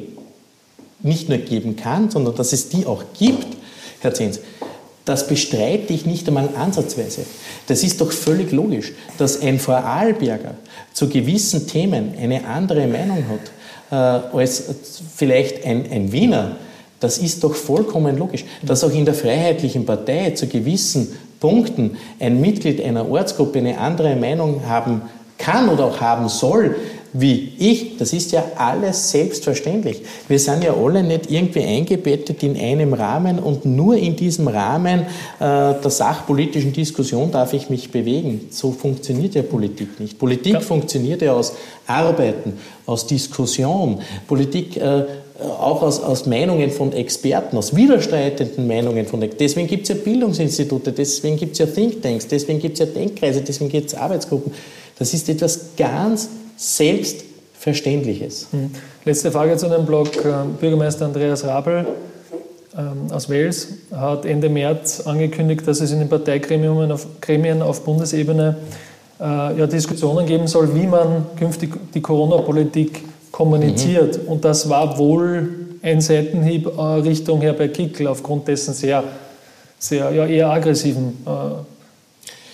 [1.03, 3.49] nicht nur geben kann, sondern dass es die auch gibt,
[4.01, 4.41] Herr Zenz,
[5.07, 7.23] das bestreite ich nicht einmal ansatzweise.
[7.69, 10.55] Das ist doch völlig logisch, dass ein Vorarlberger
[10.93, 13.51] zu gewissen Themen eine andere Meinung hat
[13.91, 14.65] äh, als
[15.17, 16.57] vielleicht ein, ein Wiener.
[16.99, 18.45] Das ist doch vollkommen logisch.
[18.63, 24.17] Dass auch in der Freiheitlichen Partei zu gewissen Punkten ein Mitglied einer Ortsgruppe eine andere
[24.17, 25.03] Meinung haben
[25.39, 26.75] kann oder auch haben soll,
[27.19, 30.03] wie ich, das ist ja alles selbstverständlich.
[30.29, 35.01] Wir sind ja alle nicht irgendwie eingebettet in einem Rahmen und nur in diesem Rahmen
[35.01, 35.05] äh,
[35.39, 38.49] der sachpolitischen Diskussion darf ich mich bewegen.
[38.51, 40.19] So funktioniert ja Politik nicht.
[40.19, 40.61] Politik ja.
[40.61, 41.55] funktioniert ja aus
[41.87, 44.01] Arbeiten, aus Diskussion.
[44.27, 45.05] Politik äh,
[45.39, 49.45] auch aus, aus, Meinungen von Experten, aus widerstreitenden Meinungen von Experten.
[49.45, 53.43] Deswegen gibt es ja Bildungsinstitute, deswegen gibt es ja Thinktanks, deswegen gibt es ja Denkkreise,
[53.43, 54.53] deswegen gibt es Arbeitsgruppen.
[54.99, 58.49] Das ist etwas ganz Selbstverständliches.
[58.51, 58.71] Hm.
[59.05, 60.09] Letzte Frage zu dem Blog.
[60.25, 61.87] Ähm, Bürgermeister Andreas Rabel
[62.77, 67.83] ähm, aus Wales hat Ende März angekündigt, dass es in den Parteigremien auf, Gremien auf
[67.83, 68.57] Bundesebene
[69.21, 69.25] äh,
[69.59, 73.03] ja, Diskussionen geben soll, wie man künftig die Corona-Politik
[73.33, 74.23] kommuniziert.
[74.23, 74.29] Mhm.
[74.29, 75.49] Und das war wohl
[75.83, 79.05] ein Seitenhieb äh, Richtung Herbert Kickl aufgrund dessen sehr,
[79.79, 81.31] sehr ja, eher aggressiven äh,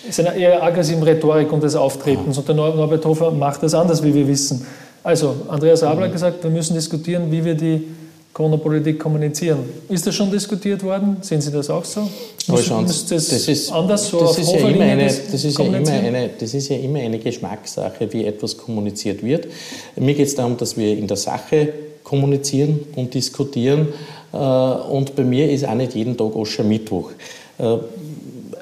[0.09, 2.37] seiner eher aggressiven Rhetorik und des Auftretens.
[2.37, 4.65] Und der Norbert Hofer macht das anders, wie wir wissen.
[5.03, 6.13] Also, Andreas Abel hat mhm.
[6.13, 7.87] gesagt, wir müssen diskutieren, wie wir die
[8.33, 9.59] Corona-Politik kommunizieren.
[9.89, 11.17] Ist das schon diskutiert worden?
[11.21, 12.09] Sehen Sie das auch so?
[12.47, 16.29] Das, das, ist, anders so das ist ja immer eine, das ist ja immer eine,
[16.39, 19.47] Das ist ja immer eine Geschmackssache, wie etwas kommuniziert wird.
[19.95, 21.73] Mir geht es darum, dass wir in der Sache
[22.03, 23.89] kommunizieren und diskutieren.
[24.33, 27.11] Äh, und bei mir ist auch nicht jeden Tag Oschermittwoch.
[27.59, 27.77] Äh,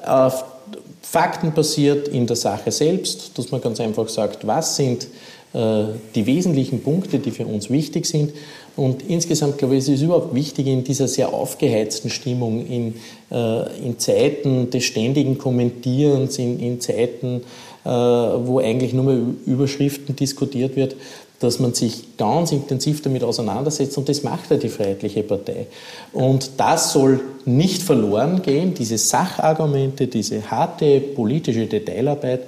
[0.06, 0.44] auf
[1.12, 5.08] Fakten basiert in der Sache selbst, dass man ganz einfach sagt, was sind
[5.52, 5.84] äh,
[6.14, 8.32] die wesentlichen Punkte, die für uns wichtig sind.
[8.76, 12.94] Und insgesamt, glaube ich, ist es überhaupt wichtig, in dieser sehr aufgeheizten Stimmung, in,
[13.30, 17.42] äh, in Zeiten des ständigen Kommentierens, in, in Zeiten,
[17.84, 20.96] äh, wo eigentlich nur mehr Überschriften diskutiert wird,
[21.42, 25.66] dass man sich ganz intensiv damit auseinandersetzt und das macht ja die Freiheitliche Partei.
[26.12, 32.42] Und das soll nicht verloren gehen, diese Sachargumente, diese harte politische Detailarbeit,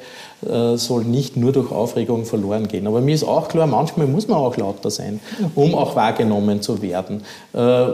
[0.49, 2.87] äh, soll nicht nur durch Aufregung verloren gehen.
[2.87, 5.21] Aber mir ist auch klar, manchmal muss man auch lauter sein,
[5.55, 7.23] um auch wahrgenommen zu werden.
[7.53, 7.87] Äh,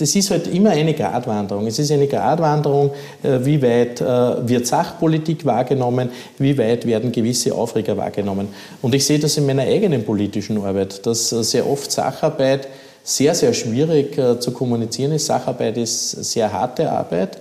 [0.00, 1.66] das ist halt immer eine Gratwanderung.
[1.66, 2.90] Es ist eine Gratwanderung,
[3.22, 8.48] äh, wie weit wird Sachpolitik wahrgenommen, wie weit werden gewisse Aufreger wahrgenommen.
[8.82, 12.68] Und ich sehe das in meiner eigenen politischen Arbeit, dass sehr oft Sacharbeit
[13.02, 15.26] sehr, sehr schwierig zu kommunizieren ist.
[15.26, 17.38] Sacharbeit ist sehr harte Arbeit.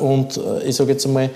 [0.00, 1.30] Und ich sage jetzt einmal,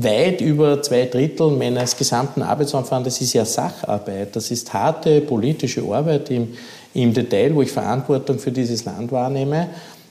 [0.00, 4.34] weit über zwei Drittel meines gesamten Arbeitsaufwandes ist ja Sacharbeit.
[4.36, 6.48] Das ist harte politische Arbeit im,
[6.94, 9.68] im Detail, wo ich Verantwortung für dieses Land wahrnehme.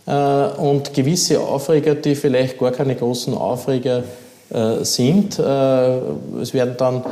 [0.07, 0.11] Äh,
[0.57, 4.03] und gewisse Aufreger, die vielleicht gar keine großen Aufreger
[4.49, 5.97] äh, sind, äh,
[6.41, 7.03] es werden dann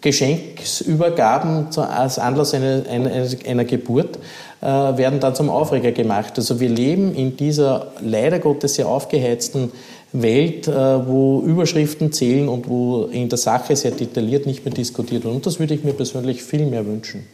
[0.00, 4.18] Geschenksübergaben als Anlass einer, Geburt
[4.60, 6.32] werden dann zum Aufreger gemacht.
[6.36, 9.70] Also wir leben in dieser leider Gottes sehr aufgeheizten
[10.12, 15.34] Welt, wo Überschriften zählen und wo in der Sache sehr detailliert nicht mehr diskutiert wird.
[15.34, 17.24] Und das würde ich mir persönlich viel mehr wünschen.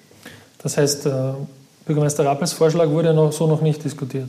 [0.59, 1.11] Das heißt, äh,
[1.87, 4.29] Bürgermeister Rappels Vorschlag wurde noch so noch nicht diskutiert?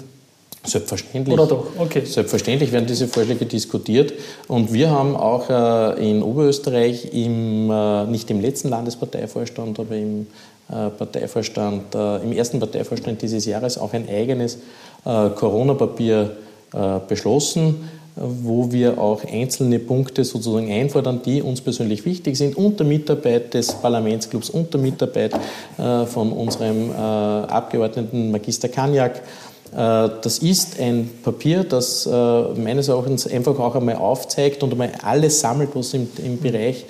[0.64, 1.34] Selbstverständlich.
[1.34, 1.68] Oder doch?
[1.78, 2.04] Okay.
[2.06, 4.14] Selbstverständlich werden diese Vorschläge diskutiert.
[4.48, 7.68] Und wir haben auch äh, in Oberösterreich im,
[8.12, 10.28] nicht im letzten Landesparteivorstand, aber im
[10.68, 14.60] Parteivorstand, im ersten Parteivorstand dieses Jahres auch ein eigenes
[15.04, 16.38] Corona-Papier
[17.08, 23.54] beschlossen wo wir auch einzelne Punkte sozusagen einfordern, die uns persönlich wichtig sind, unter Mitarbeit
[23.54, 25.34] des Parlamentsclubs, unter Mitarbeit
[25.78, 29.22] äh, von unserem äh, Abgeordneten Magister Kanyak.
[29.72, 35.40] Äh, das ist ein Papier, das meines Erachtens einfach auch einmal aufzeigt und einmal alles
[35.40, 36.86] sammelt, was im, im Bereich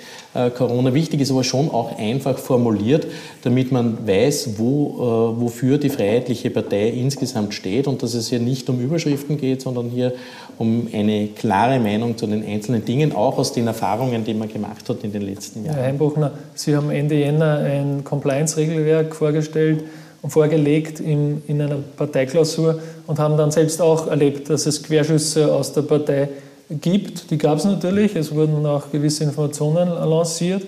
[0.56, 3.06] Corona wichtig ist, aber schon auch einfach formuliert,
[3.42, 8.70] damit man weiß, wo, wofür die Freiheitliche Partei insgesamt steht und dass es hier nicht
[8.70, 10.12] um Überschriften geht, sondern hier
[10.60, 14.88] um eine klare Meinung zu den einzelnen Dingen, auch aus den Erfahrungen, die man gemacht
[14.88, 15.76] hat in den letzten Jahren.
[15.76, 19.84] Herr Heimbuchner, Sie haben Ende Jänner ein Compliance-Regelwerk vorgestellt
[20.26, 25.72] vorgelegt in, in einer Parteiklausur und haben dann selbst auch erlebt, dass es Querschüsse aus
[25.72, 26.28] der Partei
[26.68, 27.30] gibt.
[27.30, 30.62] Die gab es natürlich, es wurden auch gewisse Informationen lanciert,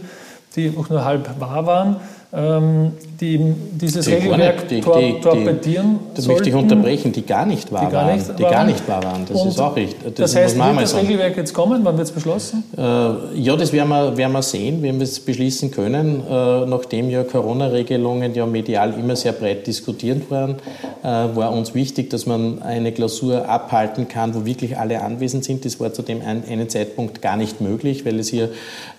[0.57, 1.96] die auch nur halb wahr waren
[2.34, 7.44] die dieses die Regelwerk die, tor die, torpedieren Das sollten, möchte ich unterbrechen, die gar
[7.44, 8.36] nicht wahr die gar nicht waren.
[8.38, 10.02] Die gar nicht wahr waren, das ist auch richtig.
[10.02, 11.06] Das, das heißt, wird das sagen.
[11.06, 11.84] Regelwerk jetzt kommen?
[11.84, 12.64] Wann wird es beschlossen?
[12.74, 16.22] Äh, ja, das werden wir, werden wir sehen, wenn wir es beschließen können.
[16.26, 20.56] Äh, nachdem ja Corona-Regelungen ja medial immer sehr breit diskutiert waren,
[21.02, 25.66] äh, war uns wichtig, dass man eine Klausur abhalten kann, wo wirklich alle anwesend sind.
[25.66, 28.48] Das war zu dem einen, einen Zeitpunkt gar nicht möglich, weil es hier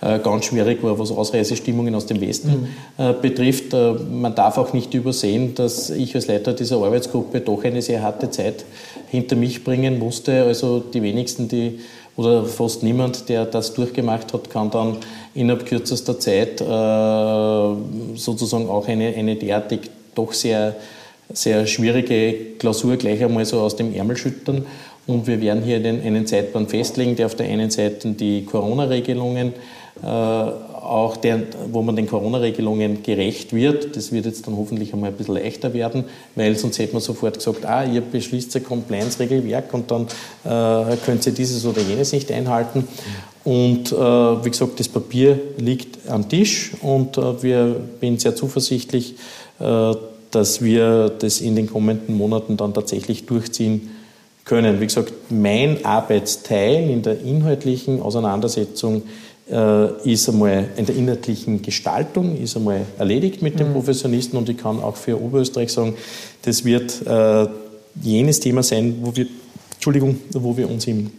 [0.01, 3.15] äh, ganz schwierig war, was Ausreisestimmungen aus dem Westen mhm.
[3.23, 3.73] Betrifft.
[3.73, 8.29] Man darf auch nicht übersehen, dass ich als Leiter dieser Arbeitsgruppe doch eine sehr harte
[8.29, 8.65] Zeit
[9.09, 10.43] hinter mich bringen musste.
[10.43, 11.79] Also die wenigsten, die
[12.15, 14.97] oder fast niemand, der das durchgemacht hat, kann dann
[15.33, 20.75] innerhalb kürzester Zeit äh, sozusagen auch eine, eine derartig doch sehr,
[21.31, 24.67] sehr schwierige Klausur gleich einmal so aus dem Ärmel schüttern.
[25.07, 29.53] Und wir werden hier einen, einen Zeitplan festlegen, der auf der einen Seite die Corona-Regelungen
[30.03, 30.05] äh,
[30.83, 33.95] auch der, wo man den Corona-Regelungen gerecht wird.
[33.95, 36.03] Das wird jetzt dann hoffentlich einmal ein bisschen leichter werden,
[36.35, 40.07] weil sonst hätte man sofort gesagt, ah, ihr beschließt ein Compliance-Regelwerk und dann
[40.43, 42.87] äh, könnt ihr dieses oder jenes nicht einhalten.
[43.43, 49.15] Und äh, wie gesagt, das Papier liegt am Tisch und äh, wir bin sehr zuversichtlich,
[49.59, 49.93] äh,
[50.31, 53.89] dass wir das in den kommenden Monaten dann tatsächlich durchziehen
[54.45, 54.81] können.
[54.81, 59.03] Wie gesagt, mein Arbeitsteil in der inhaltlichen Auseinandersetzung
[59.45, 63.73] ist einmal in der inhaltlichen Gestaltung ist einmal erledigt mit den mhm.
[63.73, 65.95] Professionisten und ich kann auch für Oberösterreich sagen,
[66.43, 67.47] das wird äh,
[68.01, 69.27] jenes Thema sein, wo wir,
[69.73, 71.11] Entschuldigung, wo wir uns im,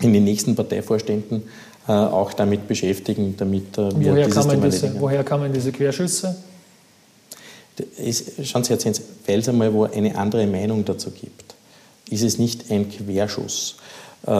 [0.00, 1.42] in den nächsten Parteivorständen
[1.88, 6.36] äh, auch damit beschäftigen, damit äh, wir woher dieses Thema diese, Woher kamen diese Querschüsse?
[8.44, 11.54] Schauen Sie, Herr Zenz, weil es einmal wo eine andere Meinung dazu gibt,
[12.10, 13.76] ist es nicht ein Querschuss.
[14.26, 14.30] Äh,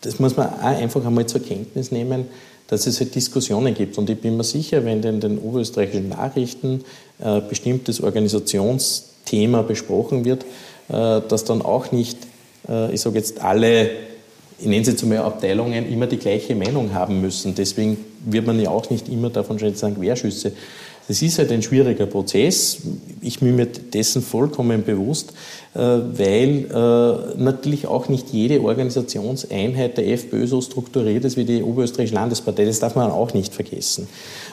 [0.00, 2.26] das muss man auch einfach einmal zur Kenntnis nehmen,
[2.68, 3.98] dass es halt Diskussionen gibt.
[3.98, 6.84] Und ich bin mir sicher, wenn in den oberösterreichischen Nachrichten
[7.18, 10.44] äh, bestimmtes Organisationsthema besprochen wird,
[10.88, 12.18] äh, dass dann auch nicht,
[12.68, 13.90] äh, ich sage jetzt, alle,
[14.60, 17.54] ich nenne es jetzt einmal Abteilungen, immer die gleiche Meinung haben müssen.
[17.54, 20.52] Deswegen wird man ja auch nicht immer davon schon sagen, Querschüsse
[21.08, 22.78] das ist halt ein schwieriger Prozess.
[23.20, 25.32] Ich bin mir dessen vollkommen bewusst,
[25.74, 31.62] äh, weil äh, natürlich auch nicht jede Organisationseinheit der FPÖ so strukturiert ist wie die
[31.62, 32.64] Oberösterreichische Landespartei.
[32.64, 34.08] Das darf man auch nicht vergessen.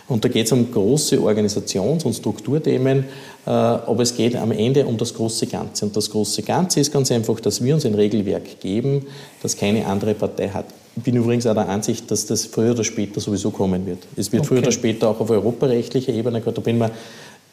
[0.08, 3.06] Und da geht es um große Organisations- und Strukturthemen,
[3.46, 5.86] äh, aber es geht am Ende um das große Ganze.
[5.86, 9.06] Und das große Ganze ist ganz einfach, dass wir uns ein Regelwerk geben,
[9.42, 10.66] das keine andere Partei hat.
[10.98, 14.00] Ich bin übrigens auch der Ansicht, dass das früher oder später sowieso kommen wird.
[14.16, 14.48] Es wird okay.
[14.48, 16.56] früher oder später auch auf europarechtlicher Ebene kommen.
[16.56, 16.90] Da bin mir,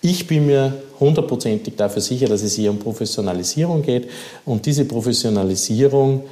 [0.01, 4.09] ich bin mir hundertprozentig dafür sicher, dass es hier um Professionalisierung geht.
[4.47, 6.25] Und diese Professionalisierung,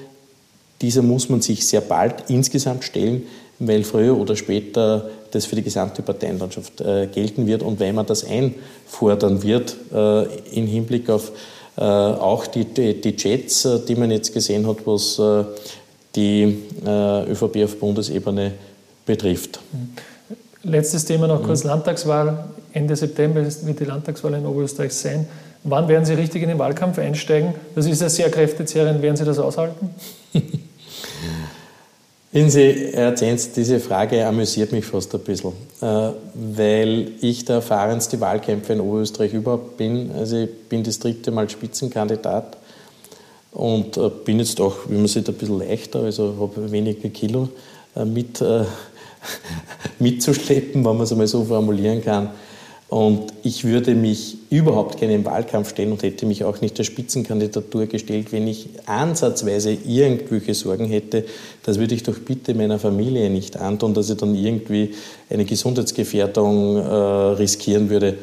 [0.80, 3.24] dieser muss man sich sehr bald insgesamt stellen,
[3.58, 7.62] weil früher oder später das für die gesamte Parteienlandschaft äh, gelten wird.
[7.62, 10.22] Und wenn man das einfordern wird äh,
[10.58, 11.30] im Hinblick auf
[11.76, 15.44] äh, auch die, die, die Jets, äh, die man jetzt gesehen hat, was äh,
[16.14, 18.52] die äh, ÖVP auf Bundesebene
[19.06, 19.60] betrifft.
[20.62, 21.70] Letztes Thema noch kurz mhm.
[21.70, 22.44] Landtagswahl.
[22.72, 25.26] Ende September wird die Landtagswahl in Oberösterreich sein.
[25.64, 27.54] Wann werden Sie richtig in den Wahlkampf einsteigen?
[27.74, 29.00] Das ist ja sehr kräftezehrend.
[29.02, 29.90] Werden Sie das aushalten?
[32.32, 35.52] Wissen Sie, Herr Zenz, diese Frage amüsiert mich fast ein bisschen,
[35.82, 40.10] äh, weil ich der erfahrenste Wahlkämpfer in Oberösterreich überhaupt bin.
[40.12, 42.56] Also ich bin das dritte Mal Spitzenkandidat
[43.52, 47.48] und äh, bin jetzt auch, wie man sieht, ein bisschen leichter, also habe weniger Kilo
[47.94, 48.64] äh, mit, äh,
[49.98, 52.30] mitzuschleppen, wenn man es einmal so formulieren kann.
[52.88, 57.86] Und ich würde mich überhaupt keinen Wahlkampf stellen und hätte mich auch nicht der Spitzenkandidatur
[57.86, 61.24] gestellt, wenn ich ansatzweise irgendwelche Sorgen hätte.
[61.62, 64.94] Das würde ich doch bitte meiner Familie nicht antun, dass ich dann irgendwie
[65.30, 68.18] eine Gesundheitsgefährdung äh, riskieren würde.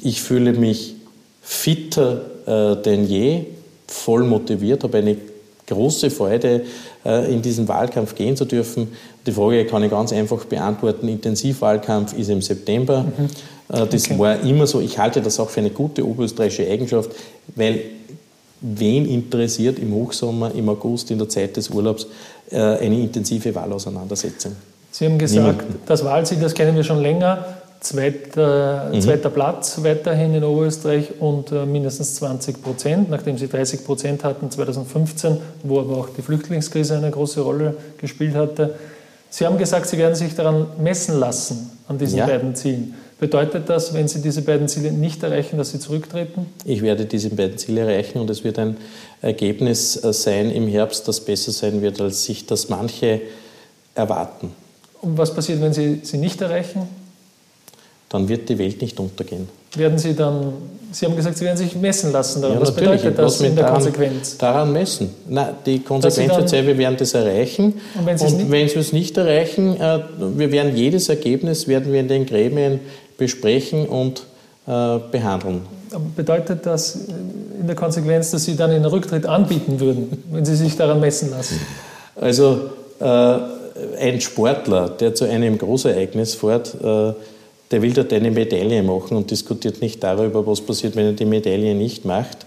[0.00, 0.94] Ich fühle mich
[1.40, 3.46] fitter äh, denn je
[3.92, 5.16] voll motiviert, habe eine
[5.66, 6.62] große Freude,
[7.04, 8.88] äh, in diesen Wahlkampf gehen zu dürfen.
[9.26, 11.08] Die Frage kann ich ganz einfach beantworten.
[11.08, 13.04] Intensivwahlkampf ist im September.
[13.04, 13.24] Mhm.
[13.74, 14.18] Äh, das okay.
[14.18, 14.80] war immer so.
[14.80, 17.10] Ich halte das auch für eine gute oberösterreichische Eigenschaft,
[17.54, 17.80] weil
[18.60, 22.06] wen interessiert im Hochsommer, im August, in der Zeit des Urlaubs
[22.50, 24.52] äh, eine intensive Wahlauseinandersetzung?
[24.90, 25.80] Sie haben gesagt, Niemanden.
[25.86, 29.00] das Wahlziel, das kennen wir schon länger zweiter, mhm.
[29.00, 34.50] zweiter Platz weiterhin in Oberösterreich und äh, mindestens 20 Prozent, nachdem sie 30 Prozent hatten
[34.50, 38.74] 2015, wo aber auch die Flüchtlingskrise eine große Rolle gespielt hatte.
[39.30, 42.26] Sie haben gesagt, Sie werden sich daran messen lassen, an diesen ja.
[42.26, 42.94] beiden Zielen.
[43.18, 46.46] Bedeutet das, wenn Sie diese beiden Ziele nicht erreichen, dass Sie zurücktreten?
[46.64, 48.76] Ich werde diese beiden Ziele erreichen und es wird ein
[49.22, 53.22] Ergebnis äh, sein im Herbst, das besser sein wird, als sich das manche
[53.94, 54.52] erwarten.
[55.00, 57.01] Und was passiert, wenn Sie sie nicht erreichen?
[58.12, 59.48] Dann wird die Welt nicht untergehen.
[59.74, 60.52] Werden Sie dann,
[60.92, 62.56] Sie haben gesagt, Sie werden sich messen lassen daran.
[62.56, 64.36] Ja, Was bedeutet das in der daran, Konsequenz?
[64.36, 65.10] Daran messen.
[65.28, 67.80] Nein, die Konsequenz wird sein, wir werden das erreichen.
[67.98, 70.00] Und wenn, Sie es nicht erreichen, äh,
[70.36, 72.80] wir werden jedes Ergebnis werden wir in den Gremien
[73.16, 74.24] besprechen und
[74.66, 75.62] äh, behandeln.
[76.14, 76.98] Bedeutet das
[77.58, 81.30] in der Konsequenz, dass Sie dann einen Rücktritt anbieten würden, wenn Sie sich daran messen
[81.30, 81.58] lassen?
[82.14, 82.60] Also
[83.00, 83.38] äh,
[83.98, 87.14] ein Sportler, der zu einem Großereignis fährt, äh,
[87.72, 91.24] der will dort eine Medaille machen und diskutiert nicht darüber, was passiert, wenn er die
[91.24, 92.46] Medaille nicht macht.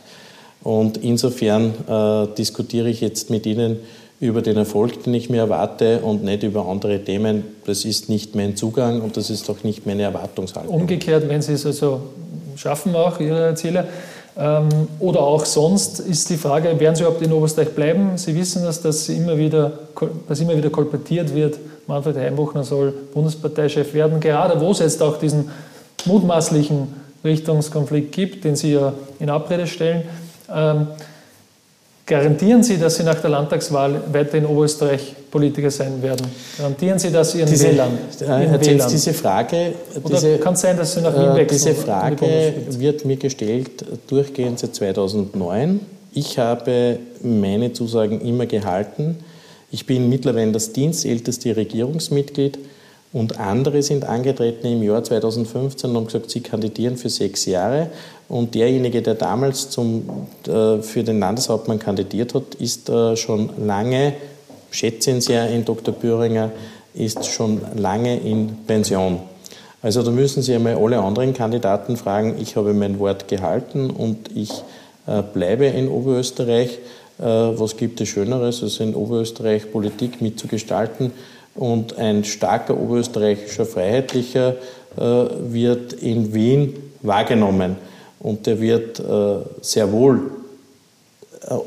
[0.64, 3.78] Und insofern äh, diskutiere ich jetzt mit Ihnen
[4.20, 7.44] über den Erfolg, den ich mir erwarte und nicht über andere Themen.
[7.66, 10.74] Das ist nicht mein Zugang und das ist auch nicht meine Erwartungshaltung.
[10.74, 12.02] Umgekehrt, wenn Sie es also
[12.56, 13.88] schaffen, auch Ihre Ziele,
[14.38, 14.68] ähm,
[15.00, 18.18] oder auch sonst ist die Frage, werden Sie überhaupt in Oberösterreich bleiben?
[18.18, 19.72] Sie wissen das, dass immer wieder,
[20.28, 21.58] dass immer wieder kolportiert wird,
[21.88, 25.50] Manfred Heimbuchner soll Bundesparteichef werden, gerade wo es jetzt auch diesen
[26.06, 26.88] mutmaßlichen
[27.24, 30.04] Richtungskonflikt gibt, den Sie ja in Abrede stellen.
[30.54, 30.88] Ähm,
[32.08, 36.28] Garantieren Sie, dass Sie nach der Landtagswahl weiter in Oberösterreich Politiker sein werden?
[36.56, 37.98] Garantieren Sie das Ihren diese, Wählern?
[38.22, 38.90] Ihren Wählern?
[38.92, 39.74] Diese Frage,
[40.08, 41.74] diese, kann es sein, dass Sie nach Wien äh, wechseln?
[41.74, 45.80] Diese Frage wird mir gestellt durchgehend seit 2009.
[46.14, 49.18] Ich habe meine Zusagen immer gehalten.
[49.72, 52.60] Ich bin mittlerweile das dienstälteste Regierungsmitglied
[53.14, 57.90] und andere sind angetreten im Jahr 2015 und haben gesagt, sie kandidieren für sechs Jahre.
[58.28, 64.14] Und derjenige, der damals zum, äh, für den Landeshauptmann kandidiert hat, ist äh, schon lange,
[64.72, 65.94] schätze ihn sehr in Dr.
[65.94, 66.52] Büringer,
[66.94, 69.20] ist schon lange in Pension.
[69.82, 72.36] Also da müssen Sie einmal alle anderen Kandidaten fragen.
[72.42, 74.52] Ich habe mein Wort gehalten und ich
[75.08, 76.80] äh, bleibe in Oberösterreich.
[77.20, 81.12] Äh, was gibt es Schöneres, als in Oberösterreich Politik mitzugestalten?
[81.56, 84.56] Und ein starker oberösterreichischer Freiheitlicher
[84.98, 87.78] äh, wird in Wien wahrgenommen.
[88.20, 89.00] Und der wird
[89.62, 90.32] sehr wohl,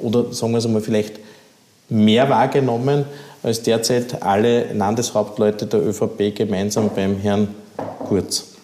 [0.03, 1.20] oder sagen wir es einmal, vielleicht
[1.88, 3.05] mehr wahrgenommen,
[3.42, 7.55] als derzeit alle Landeshauptleute der ÖVP gemeinsam beim Herrn
[8.01, 8.57] Kurz.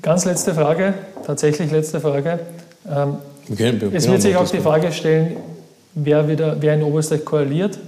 [0.00, 0.94] Ganz letzte Frage,
[1.26, 2.40] tatsächlich letzte Frage.
[2.90, 3.16] Ähm,
[3.92, 5.36] es wird sich auch die Frage stellen,
[5.94, 7.78] wer, wieder, wer in Oberösterreich koaliert,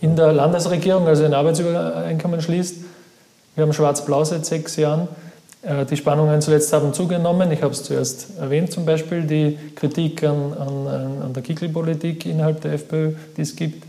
[0.00, 2.76] in der Landesregierung, also ein Arbeitsübereinkommen schließt.
[3.54, 5.08] Wir haben Schwarz-Blau seit sechs Jahren.
[5.62, 7.50] Äh, die Spannungen zuletzt haben zugenommen.
[7.52, 10.86] Ich habe es zuerst erwähnt, zum Beispiel die Kritik an, an,
[11.22, 13.84] an der Kickelpolitik innerhalb der FPÖ, die es gibt.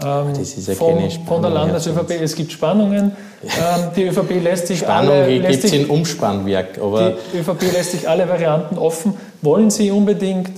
[0.00, 2.12] Ähm, das ist ja von, von der Landes-ÖVP.
[2.22, 3.12] Es gibt Spannungen.
[3.42, 5.40] Ähm, die ÖVP lässt sich Spannung alle.
[5.40, 6.78] gibt es in Umspannwerk.
[6.78, 9.14] Aber die ÖVP lässt sich alle Varianten offen.
[9.42, 10.50] Wollen Sie unbedingt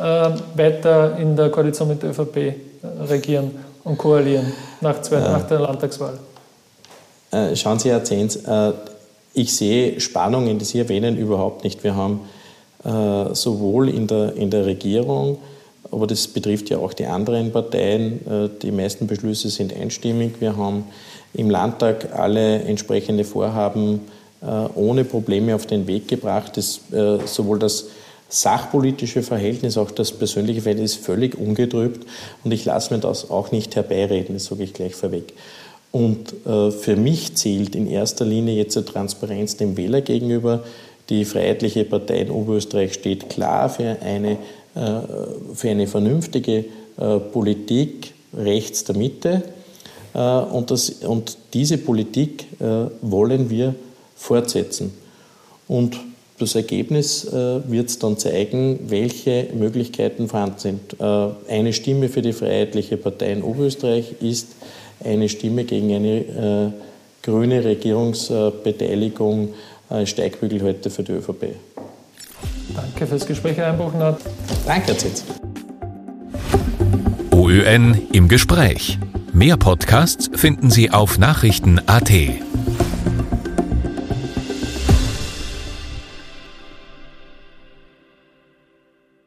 [0.00, 2.54] weiter in der Koalition mit der ÖVP äh,
[3.08, 3.50] regieren
[3.84, 6.18] und koalieren nach, zwei, nach der Landtagswahl?
[7.30, 8.72] Äh, schauen Sie, Herr Zenz, äh,
[9.34, 11.84] ich sehe Spannungen, die Sie erwähnen, überhaupt nicht.
[11.84, 12.20] Wir haben
[13.32, 15.36] sowohl in der, in der Regierung
[15.92, 18.20] aber das betrifft ja auch die anderen Parteien.
[18.62, 20.40] Die meisten Beschlüsse sind einstimmig.
[20.40, 20.84] Wir haben
[21.34, 24.00] im Landtag alle entsprechende Vorhaben
[24.74, 26.56] ohne Probleme auf den Weg gebracht.
[26.56, 26.80] Das,
[27.26, 27.88] sowohl das
[28.30, 32.06] sachpolitische Verhältnis, auch das persönliche Verhältnis ist völlig ungetrübt
[32.44, 35.34] und ich lasse mir das auch nicht herbeireden, das sage ich gleich vorweg.
[35.92, 40.62] Und für mich zählt in erster Linie jetzt die Transparenz dem Wähler gegenüber.
[41.08, 44.38] Die Freiheitliche Partei in Oberösterreich steht klar für eine
[44.74, 45.00] äh,
[45.52, 46.64] für eine vernünftige
[46.96, 49.42] äh, Politik rechts der Mitte.
[50.14, 52.46] Äh, und, das, und diese Politik
[53.00, 53.74] wollen wir
[54.14, 54.92] fortsetzen.
[55.66, 55.98] Und
[56.40, 60.96] das Ergebnis wird es dann zeigen, welche Möglichkeiten vorhanden sind.
[61.48, 64.48] Eine Stimme für die Freiheitliche Partei in Oberösterreich ist
[65.04, 66.72] eine Stimme gegen eine
[67.22, 69.50] grüne Regierungsbeteiligung
[70.04, 71.54] Steigbügel heute für die ÖVP.
[72.74, 74.16] Danke fürs Gespräch, Herr Einbuchner.
[74.66, 75.24] Danke, Zitz.
[77.30, 78.98] OÖN im Gespräch.
[79.32, 82.10] Mehr Podcasts finden Sie auf Nachrichten.at.